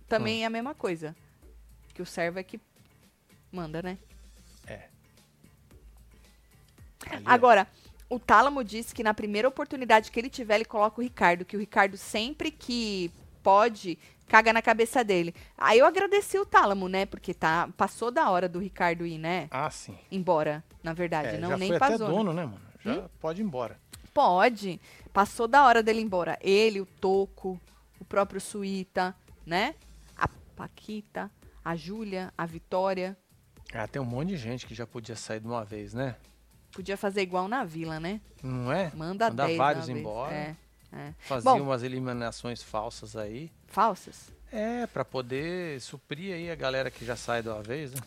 [0.07, 1.15] também é a mesma coisa.
[1.93, 2.59] Que o servo é que
[3.51, 3.97] manda, né?
[7.11, 7.23] Ali.
[7.25, 7.67] Agora,
[8.09, 11.55] o Tálamo disse que na primeira oportunidade que ele tiver, ele coloca o Ricardo, que
[11.55, 13.11] o Ricardo sempre que
[13.43, 13.97] pode
[14.27, 15.33] caga na cabeça dele.
[15.57, 17.05] Aí eu agradeci o Tálamo, né?
[17.05, 19.47] Porque tá passou da hora do Ricardo ir, né?
[19.49, 19.97] Ah, sim.
[20.11, 22.07] Embora, na verdade, É, não já nem foi até passou.
[22.07, 22.13] né?
[22.15, 22.61] dono, né, mano?
[22.85, 23.79] Já pode ir embora.
[24.13, 24.79] Pode.
[25.11, 26.37] Passou da hora dele ir embora.
[26.41, 27.59] Ele, o Toco,
[27.99, 29.73] o próprio Suíta, né?
[30.15, 31.31] A Paquita,
[31.65, 33.17] a Júlia, a Vitória.
[33.73, 36.15] Ah, tem um monte de gente que já podia sair de uma vez, né?
[36.79, 38.21] Podia fazer igual na vila, né?
[38.41, 38.89] Não é?
[38.95, 40.33] Manda Mandar 10 vários embora.
[40.33, 40.55] É,
[40.93, 41.13] é.
[41.19, 41.61] Fazia Bom.
[41.63, 43.51] umas eliminações falsas aí.
[43.67, 44.31] Falsas?
[44.49, 47.99] É, pra poder suprir aí a galera que já sai de uma vez, né?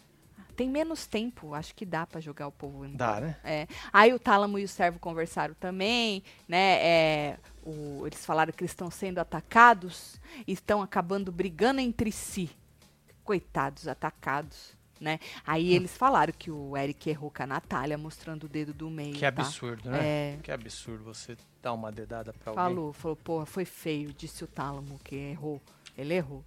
[0.57, 2.97] Tem menos tempo, acho que dá pra jogar o povo embora.
[2.97, 3.37] Dá, né?
[3.45, 3.66] É.
[3.93, 6.79] Aí o Tálamo e o Servo conversaram também, né?
[6.83, 12.49] É, o- eles falaram que eles estão sendo atacados, e estão acabando brigando entre si.
[13.23, 15.18] Coitados, atacados, né?
[15.46, 19.14] Aí eles falaram que o Eric errou com a Natália, mostrando o dedo do meio.
[19.14, 19.28] Que tá?
[19.28, 19.98] absurdo, né?
[20.03, 20.38] É.
[20.42, 22.64] Que absurdo você dar uma dedada pra alguém.
[22.64, 25.61] Falou, falou, porra, foi feio, disse o Tálamo que errou.
[25.96, 26.44] Ele errou.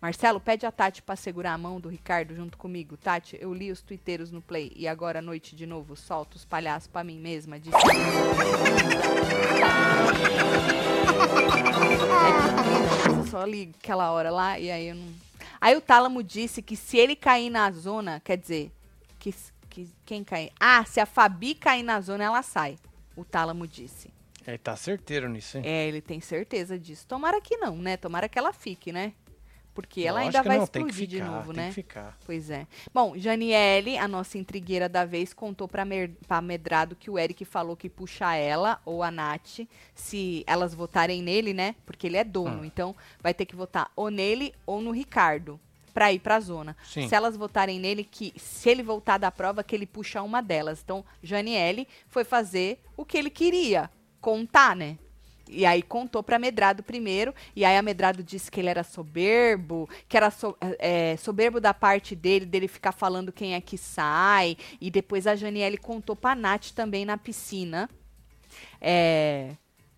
[0.00, 2.96] Marcelo, pede a Tati pra segurar a mão do Ricardo junto comigo.
[2.96, 6.44] Tati, eu li os tuiteiros no Play e agora à noite de novo solto os
[6.44, 7.60] palhaços pra mim mesma.
[7.60, 7.76] Disse.
[12.18, 15.27] É que eu só li aquela hora lá e aí eu não.
[15.60, 18.72] Aí o Tálamo disse que se ele cair na zona, quer dizer,
[19.18, 19.34] que
[19.68, 20.50] que quem cai?
[20.58, 22.78] Ah, se a Fabi cair na zona, ela sai.
[23.16, 24.10] O Tálamo disse.
[24.46, 25.64] Ele tá certeiro nisso, hein?
[25.66, 27.06] É, ele tem certeza disso.
[27.06, 27.96] Tomara que não, né?
[27.96, 29.12] Tomara que ela fique, né?
[29.78, 31.72] Porque ela Lógico ainda vai não, explodir de ficar, novo, tem né?
[32.26, 32.66] Pois é.
[32.92, 37.44] Bom, Janiele, a nossa intrigueira da vez, contou pra, Mer pra Medrado que o Eric
[37.44, 39.60] falou que puxa ela ou a Nath
[39.94, 41.76] se elas votarem nele, né?
[41.86, 42.62] Porque ele é dono.
[42.62, 42.64] Hum.
[42.64, 45.60] Então, vai ter que votar ou nele ou no Ricardo
[45.94, 46.76] pra ir pra zona.
[46.82, 47.06] Sim.
[47.06, 50.80] Se elas votarem nele, que se ele voltar da prova, que ele puxa uma delas.
[50.82, 53.88] Então, Janiele foi fazer o que ele queria,
[54.20, 54.98] contar, né?
[55.50, 59.88] E aí contou pra Medrado primeiro, e aí a Medrado disse que ele era soberbo,
[60.08, 64.56] que era so- é, soberbo da parte dele, dele ficar falando quem é que sai.
[64.80, 67.88] E depois a Janiele contou pra Nath também na piscina.
[68.80, 69.52] É...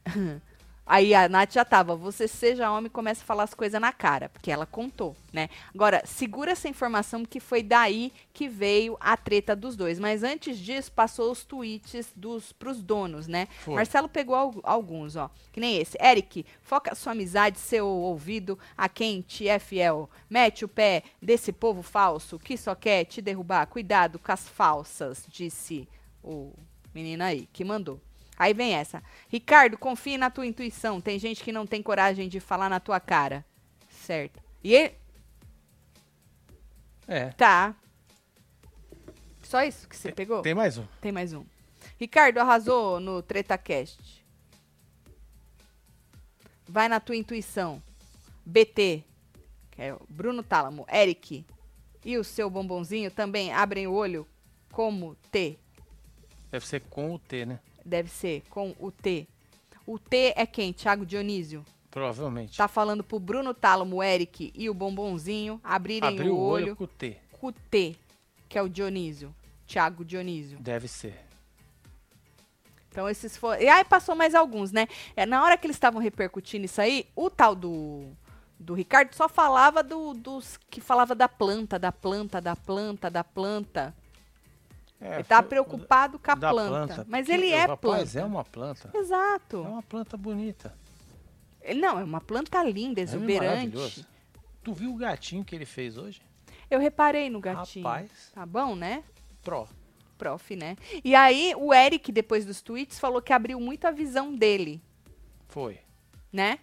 [0.93, 3.93] Aí a Nath já tava, você seja homem e começa a falar as coisas na
[3.93, 5.49] cara, porque ela contou, né?
[5.73, 10.01] Agora, segura essa informação que foi daí que veio a treta dos dois.
[10.01, 13.47] Mas antes disso, passou os tweets dos pros donos, né?
[13.61, 13.75] Foi.
[13.77, 15.31] Marcelo pegou al- alguns, ó.
[15.53, 15.97] Que nem esse.
[16.03, 20.11] Eric, foca sua amizade, seu ouvido a quem te é fiel.
[20.29, 23.65] Mete o pé desse povo falso que só quer te derrubar.
[23.69, 25.89] Cuidado com as falsas, disse
[26.21, 26.53] o
[26.93, 28.01] menino aí, que mandou.
[28.41, 29.03] Aí vem essa.
[29.29, 30.99] Ricardo, confie na tua intuição.
[30.99, 33.45] Tem gente que não tem coragem de falar na tua cara.
[33.91, 34.41] Certo.
[34.65, 34.95] E ele.
[37.07, 37.29] É.
[37.33, 37.77] Tá.
[39.43, 40.41] Só isso que você pegou?
[40.41, 40.87] Tem mais um.
[41.03, 41.45] Tem mais um.
[41.99, 44.25] Ricardo arrasou no TretaCast.
[46.67, 47.83] Vai na tua intuição.
[48.47, 49.05] BT,
[49.71, 51.45] que é o Bruno Tálamo, Eric
[52.03, 54.27] e o seu bombonzinho também abrem o olho
[54.73, 55.59] como T.
[56.51, 57.61] Deve ser com o T, né?
[57.85, 59.27] Deve ser com o T.
[59.87, 60.73] O T é quem?
[60.73, 61.65] Thiago Dionísio.
[61.91, 62.57] Provavelmente.
[62.57, 66.85] Tá falando pro Bruno Tálamo, o Eric e o bombonzinho abrirem Abriu o olho com
[66.85, 67.17] o T.
[67.33, 67.97] com o T,
[68.49, 69.35] que é o Dionísio.
[69.67, 70.59] Thiago Dionísio.
[70.61, 71.31] Deve ser.
[72.91, 73.61] Então esses foram.
[73.61, 74.89] E aí passou mais alguns, né?
[75.17, 78.09] É, na hora que eles estavam repercutindo isso aí, o tal do,
[78.59, 83.25] do Ricardo só falava do, dos que falava da planta, da planta, da planta, da
[83.25, 83.95] planta.
[85.01, 87.07] É, ele foi- preocupado com a da planta.
[87.09, 88.21] Mas ele é rapaz, planta.
[88.21, 88.91] é uma planta.
[88.95, 89.57] Exato.
[89.65, 90.75] É uma planta bonita.
[91.77, 93.47] Não, é uma planta linda, É exuberante.
[93.47, 94.07] maravilhoso.
[94.63, 96.21] Tu viu o gatinho que ele fez hoje?
[96.71, 97.85] Eu reparei no gatinho.
[97.87, 99.03] Rapaz, Tá bom, né?
[99.43, 99.67] pró.
[100.19, 100.77] Prof, né?
[101.03, 104.83] E aí o Eric, depois dos tweets, falou que abriu muito a visão dele.
[105.49, 105.79] Foi.
[106.33, 106.59] né?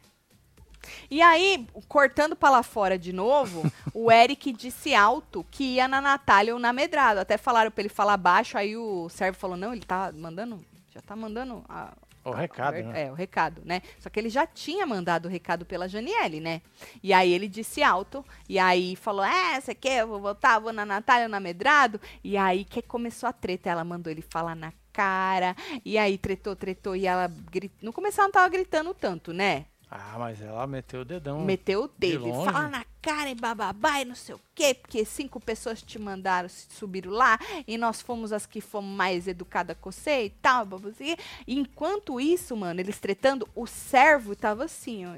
[1.09, 5.99] E aí, cortando pra lá fora de novo, o Eric disse alto que ia na
[6.01, 7.19] Natália ou na Medrado.
[7.19, 10.63] Até falaram pra ele falar baixo, aí o servo falou, não, ele tá mandando,
[10.93, 13.03] já tá mandando a- O recado, né?
[13.03, 13.81] É, o recado, né?
[13.99, 16.61] Só que ele já tinha mandado o recado pela Janiele, né?
[17.03, 20.73] E aí ele disse alto, e aí falou, é, você quer, eu vou voltar, vou
[20.73, 21.99] na Natália ou na Medrado.
[22.23, 25.55] E aí que começou a treta, ela mandou ele falar na cara,
[25.85, 27.77] e aí tretou, tretou, e ela gritou.
[27.81, 29.65] No começo ela não tava gritando tanto, né?
[29.89, 31.39] Ah, mas ela meteu o dedão.
[31.41, 32.25] Meteu o dedo.
[32.25, 32.31] de.
[32.31, 36.49] Fala na cara e bababá e não sei o quê, porque cinco pessoas te mandaram,
[36.49, 40.65] subiram lá, e nós fomos as que fomos mais educadas com você e tal.
[40.65, 41.15] babuzinha.
[41.47, 45.15] Enquanto isso, mano, eles tretando, o servo tava assim, ó.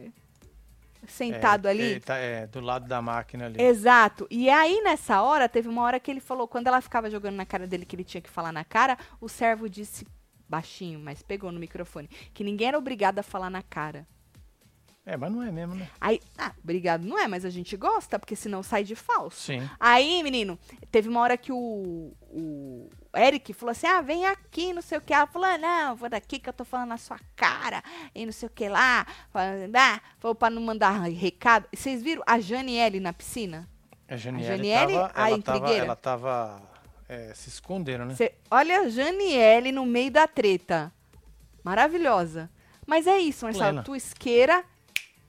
[1.08, 1.82] Sentado É, ali.
[1.82, 3.60] Ele tá, é, do lado da máquina ali.
[3.60, 4.28] Exato.
[4.30, 7.46] E aí, nessa hora, teve uma hora que ele falou, quando ela ficava jogando na
[7.46, 10.06] cara dele que ele tinha que falar na cara, o servo disse
[10.48, 14.06] baixinho, mas pegou no microfone, que ninguém era obrigado a falar na cara.
[15.10, 15.90] É, mas não é mesmo, né?
[16.00, 19.38] Aí, ah, obrigado, não é, mas a gente gosta, porque senão sai de falso.
[19.42, 19.68] Sim.
[19.80, 20.58] Aí, menino,
[20.92, 25.02] teve uma hora que o, o Eric falou assim: ah, vem aqui, não sei o
[25.02, 25.12] que.
[25.12, 27.84] Ela falou: não, vou daqui que eu tô falando na sua cara,
[28.14, 29.08] e não sei o que lá.
[29.34, 31.66] Falando, ah, falou pra não mandar recado.
[31.74, 33.68] Vocês viram a Janiele na piscina?
[34.08, 36.62] A Janiele, Janiele, tava, a ela tava, ela tava
[37.08, 38.14] é, se escondendo, né?
[38.14, 40.94] Cê- olha a Janiele no meio da treta.
[41.64, 42.48] Maravilhosa.
[42.86, 43.66] Mas é isso, Marcelo.
[43.70, 43.84] Plena.
[43.84, 44.64] Tu isqueira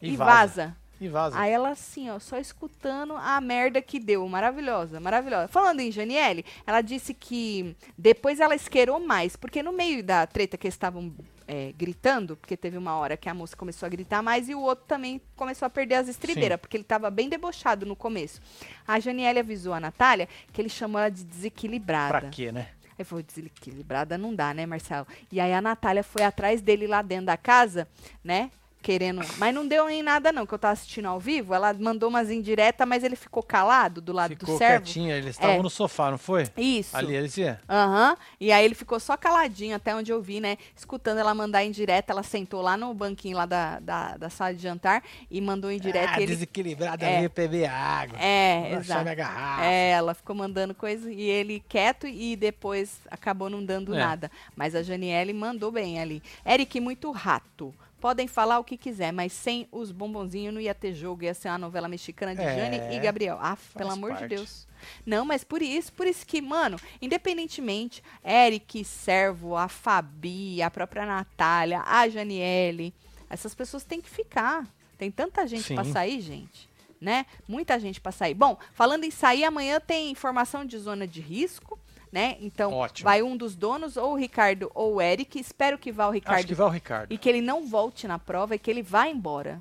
[0.00, 0.76] e, vaza.
[1.00, 1.38] E vaza.
[1.38, 4.26] Aí ela assim, ó, só escutando a merda que deu.
[4.28, 5.48] Maravilhosa, maravilhosa.
[5.48, 10.58] Falando em Janiele, ela disse que depois ela isqueirou mais, porque no meio da treta
[10.58, 11.12] que eles estavam
[11.48, 14.60] é, gritando, porque teve uma hora que a moça começou a gritar mais e o
[14.60, 18.40] outro também começou a perder as estribeiras, porque ele tava bem debochado no começo.
[18.86, 22.20] A Janiele avisou a Natália que ele chamou ela de desequilibrada.
[22.20, 22.68] Pra quê, né?
[22.96, 25.06] Aí falou, desequilibrada não dá, né, Marcelo?
[25.32, 27.88] E aí a Natália foi atrás dele lá dentro da casa,
[28.22, 28.50] né?
[28.82, 29.20] Querendo.
[29.38, 31.54] Mas não deu nem nada, não, que eu tava assistindo ao vivo.
[31.54, 34.84] Ela mandou umas indiretas, mas ele ficou calado do lado Ficou do servo.
[34.84, 35.62] quietinho, eles estavam É.
[35.62, 36.48] no sofá, não foi?
[36.56, 36.96] Isso.
[36.96, 37.56] Ali, eles iam.
[37.68, 38.16] Aham.
[38.40, 40.56] E aí ele ficou só caladinho, até onde eu vi, né?
[40.76, 42.12] Escutando ela mandar indireta.
[42.12, 46.12] Ela sentou lá no banquinho lá da, da, da sala de jantar e mandou indireta.
[46.14, 46.26] ah, ele...
[46.26, 47.18] desequilibrada, É.
[47.18, 48.18] veio beber água.
[48.20, 49.02] É, exato.
[49.02, 49.64] minha garrafa.
[49.64, 53.98] É, ela ficou mandando coisa e ele quieto e depois acabou não dando É.
[53.98, 54.30] nada.
[54.56, 56.22] Mas a Janiele mandou bem ali.
[56.46, 57.74] Eric, muito rato.
[58.00, 61.48] Podem falar o que quiser, mas sem os bombonzinhos não ia ter jogo, ia ser
[61.50, 63.38] uma novela mexicana de É, Jane e Gabriel.
[63.40, 64.22] Ah, pelo amor parte.
[64.22, 64.66] de Deus.
[65.04, 71.04] Não, mas por isso, por isso que, mano, independentemente, Eric, Servo, a Fabi, a própria
[71.04, 72.94] Natália, a Janiele,
[73.28, 74.66] essas pessoas têm que ficar.
[74.96, 75.92] Tem tanta gente pra Sim.
[75.92, 76.68] sair, gente,
[77.00, 77.26] né?
[77.46, 78.32] Muita gente pra sair.
[78.34, 81.78] Bom, falando em sair, amanhã tem informação de zona de risco,
[82.12, 82.36] né?
[82.40, 83.04] Então, Ótimo.
[83.04, 85.38] vai um dos donos, ou o Ricardo ou o Eric.
[85.38, 87.12] Espero que vá o Ricardo Acho que vai o Ricardo.
[87.12, 89.60] e que ele não volte na prova e que ele vá embora.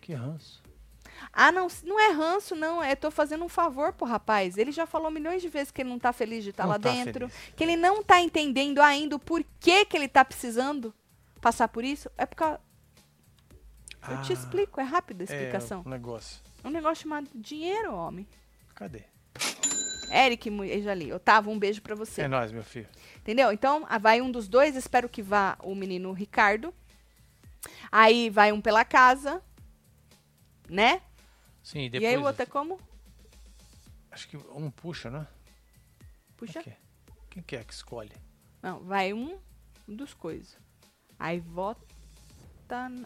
[0.00, 0.60] Que ranço.
[1.32, 2.82] Ah, não, não é ranço, não.
[2.82, 4.58] É tô fazendo um favor pro rapaz.
[4.58, 6.78] Ele já falou milhões de vezes que ele não tá feliz de estar Não lá
[6.78, 7.28] tá dentro.
[7.28, 7.54] feliz.
[7.56, 10.92] Que ele não tá entendendo ainda o porquê que ele tá precisando
[11.40, 12.10] passar por isso.
[12.18, 12.42] É porque.
[12.44, 15.82] Eu te Ah, explico, é rápida a É, explicação.
[15.86, 16.40] um negócio.
[16.64, 18.26] É um negócio chamado dinheiro, homem.
[18.74, 19.04] Cadê?
[20.12, 21.12] Eric, eu já li.
[21.12, 22.22] Otávio, um beijo pra você.
[22.22, 22.88] É nóis, meu filho.
[23.18, 23.50] Entendeu?
[23.52, 26.72] Então, ah, vai um dos dois, espero que vá o menino Ricardo.
[27.90, 29.42] Aí vai um pela casa,
[30.68, 31.00] né?
[31.62, 32.10] Sim, E depois...
[32.10, 32.78] aí o outro é como?
[34.10, 35.26] Acho que um puxa, né?
[36.36, 36.54] Puxa.
[36.54, 36.76] Quem que é?
[37.30, 38.12] Quem que é que escolhe?
[38.60, 39.38] Não, vai um
[39.88, 40.56] dos coisas.
[41.18, 41.80] Aí vota.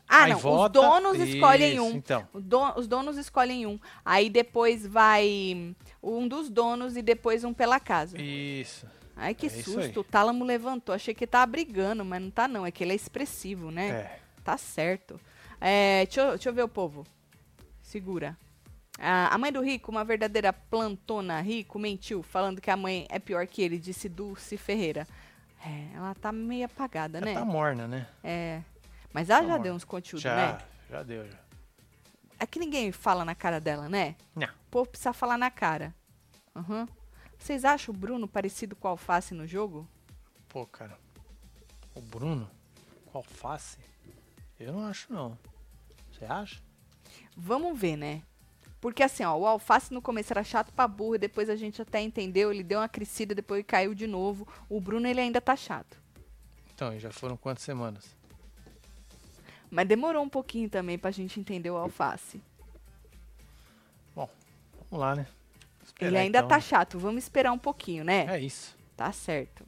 [0.08, 0.38] Ah, Aí não.
[0.38, 1.90] vota- Os donos escolhem Isso, um.
[1.96, 2.28] Então,
[2.76, 3.80] Os donos escolhem um.
[4.04, 8.20] Aí depois vai um dos donos e depois um pela casa.
[8.20, 8.86] isso.
[9.18, 10.00] Ai, que é susto.
[10.00, 10.94] O Tálamo levantou.
[10.94, 12.66] Achei que tava brigando, mas não tá, não.
[12.66, 13.88] É que ele é expressivo, né?
[13.88, 14.18] É.
[14.44, 15.18] Tá certo.
[15.60, 17.06] É, deixa, eu, deixa eu ver o povo.
[17.80, 18.36] Segura.
[18.98, 23.18] Ah, a mãe do Rico, uma verdadeira plantona Rico, mentiu, falando que a mãe é
[23.18, 25.06] pior que ele, disse Dulce Ferreira.
[25.64, 27.34] É, ela tá meio apagada, Ela né?
[27.34, 28.06] tá morna, né?
[28.22, 28.60] É.
[29.12, 29.64] Mas ela Tá já morna.
[29.64, 30.58] deu uns conteúdos, já, né?
[30.90, 31.38] já deu, já.
[32.38, 34.16] É que ninguém fala na cara dela, né?
[34.34, 34.46] Não.
[34.46, 35.94] O povo precisa falar na cara.
[36.54, 36.86] Aham.
[37.38, 39.86] Vocês acham o Bruno parecido com o Alface no jogo?
[40.48, 40.98] Pô, cara.
[41.94, 42.50] O Bruno,
[43.06, 43.78] com alface?
[44.58, 45.38] Eu não acho, não.
[46.10, 46.62] Você acha?
[47.36, 48.22] Vamos ver, né?
[48.80, 52.00] Porque assim, ó, o alface no começo era chato pra burro, depois a gente até
[52.00, 54.48] entendeu, ele deu uma crescida, depois caiu de novo.
[54.68, 56.00] O Bruno, ele ainda tá chato.
[56.74, 58.15] Então, e já foram quantas semanas?
[59.70, 62.40] Mas demorou um pouquinho também pra gente entender o alface.
[64.90, 65.26] Vamos lá, né?
[65.84, 68.26] Esperar, ele ainda então, tá chato, vamos esperar um pouquinho, né?
[68.28, 68.76] É isso.
[68.96, 69.64] Tá certo.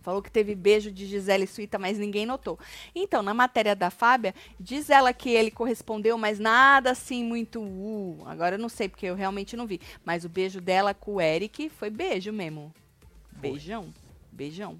[0.00, 2.58] Falou que teve beijo de Gisele Suíta, mas ninguém notou.
[2.94, 8.22] Então, na matéria da Fábia, diz ela que ele correspondeu, mas nada assim muito uh.
[8.26, 9.80] Agora eu não sei, porque eu realmente não vi.
[10.04, 12.74] Mas o beijo dela com o Eric foi beijo mesmo.
[13.32, 13.94] Beijão.
[14.30, 14.78] Beijão.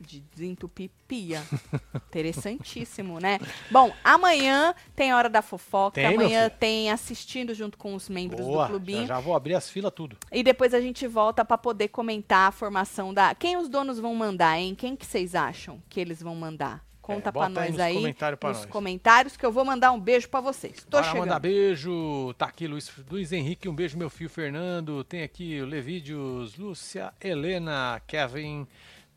[0.00, 1.42] De desentupir pia.
[2.08, 3.38] Interessantíssimo, né?
[3.70, 5.94] Bom, amanhã tem Hora da Fofoca.
[5.94, 8.64] Tem, amanhã tem assistindo junto com os membros Boa.
[8.64, 9.06] do clubinho.
[9.06, 10.16] Já, já vou abrir as filas tudo.
[10.32, 13.34] E depois a gente volta pra poder comentar a formação da.
[13.34, 14.74] Quem os donos vão mandar, hein?
[14.74, 16.86] Quem que vocês acham que eles vão mandar?
[17.00, 18.70] Conta É, pra bota aí nós nos aí, comentários pra nos nós.
[18.70, 20.84] comentários que eu vou mandar um beijo pra vocês.
[20.84, 21.20] Tô Bora chegando.
[21.20, 22.34] mandar beijo.
[22.36, 25.02] Tá aqui Luiz, Luiz Henrique, um beijo meu filho Fernando.
[25.04, 28.66] Tem aqui o Levídios, Lúcia, Helena, Kevin.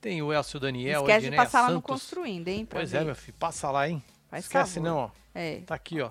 [0.01, 1.89] Tem o Elcio Daniel, esquece de Edneia passar lá no Santos.
[1.91, 2.65] construindo, hein?
[2.69, 3.01] Pois ver.
[3.01, 4.03] é, meu filho, passa lá, hein?
[4.29, 4.89] Faz Esquece favor.
[4.89, 5.09] não, ó.
[5.33, 6.09] É, Tá aqui, ó.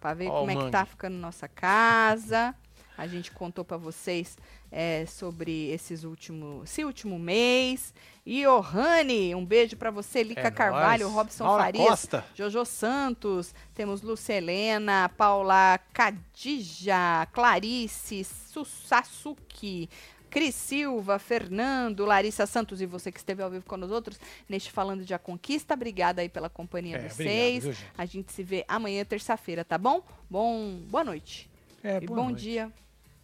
[0.00, 2.54] pra ver Ó como é que tá ficando nossa casa.
[2.96, 4.38] A gente contou pra vocês
[4.70, 7.92] é, sobre esses últimos, esse último mês.
[8.24, 11.14] E o Rani, um beijo pra você, Lica É Carvalho, nóis.
[11.16, 11.88] Robson Laura Farias.
[11.88, 12.24] Costa.
[12.36, 19.90] Jojo Santos, temos Lúcia Helena, Paula Cadija, Clarice, Susasuki,
[20.34, 24.18] Cris Silva, Fernando, Larissa Santos e você que esteve ao vivo com nós outros
[24.48, 25.74] neste Falando de A Conquista.
[25.74, 27.64] Obrigada aí pela companhia É, de obrigado, vocês.
[27.64, 27.74] viu?
[27.96, 30.02] A gente se vê amanhã, terça-feira, tá bom?
[30.28, 31.48] Bom, boa noite.
[31.84, 32.40] É, e bom noite.
[32.40, 32.72] dia.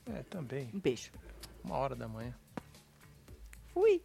[0.06, 0.70] É, também.
[0.72, 1.10] Um beijo.
[1.64, 2.32] Uma hora da manhã.
[3.74, 4.00] Fui.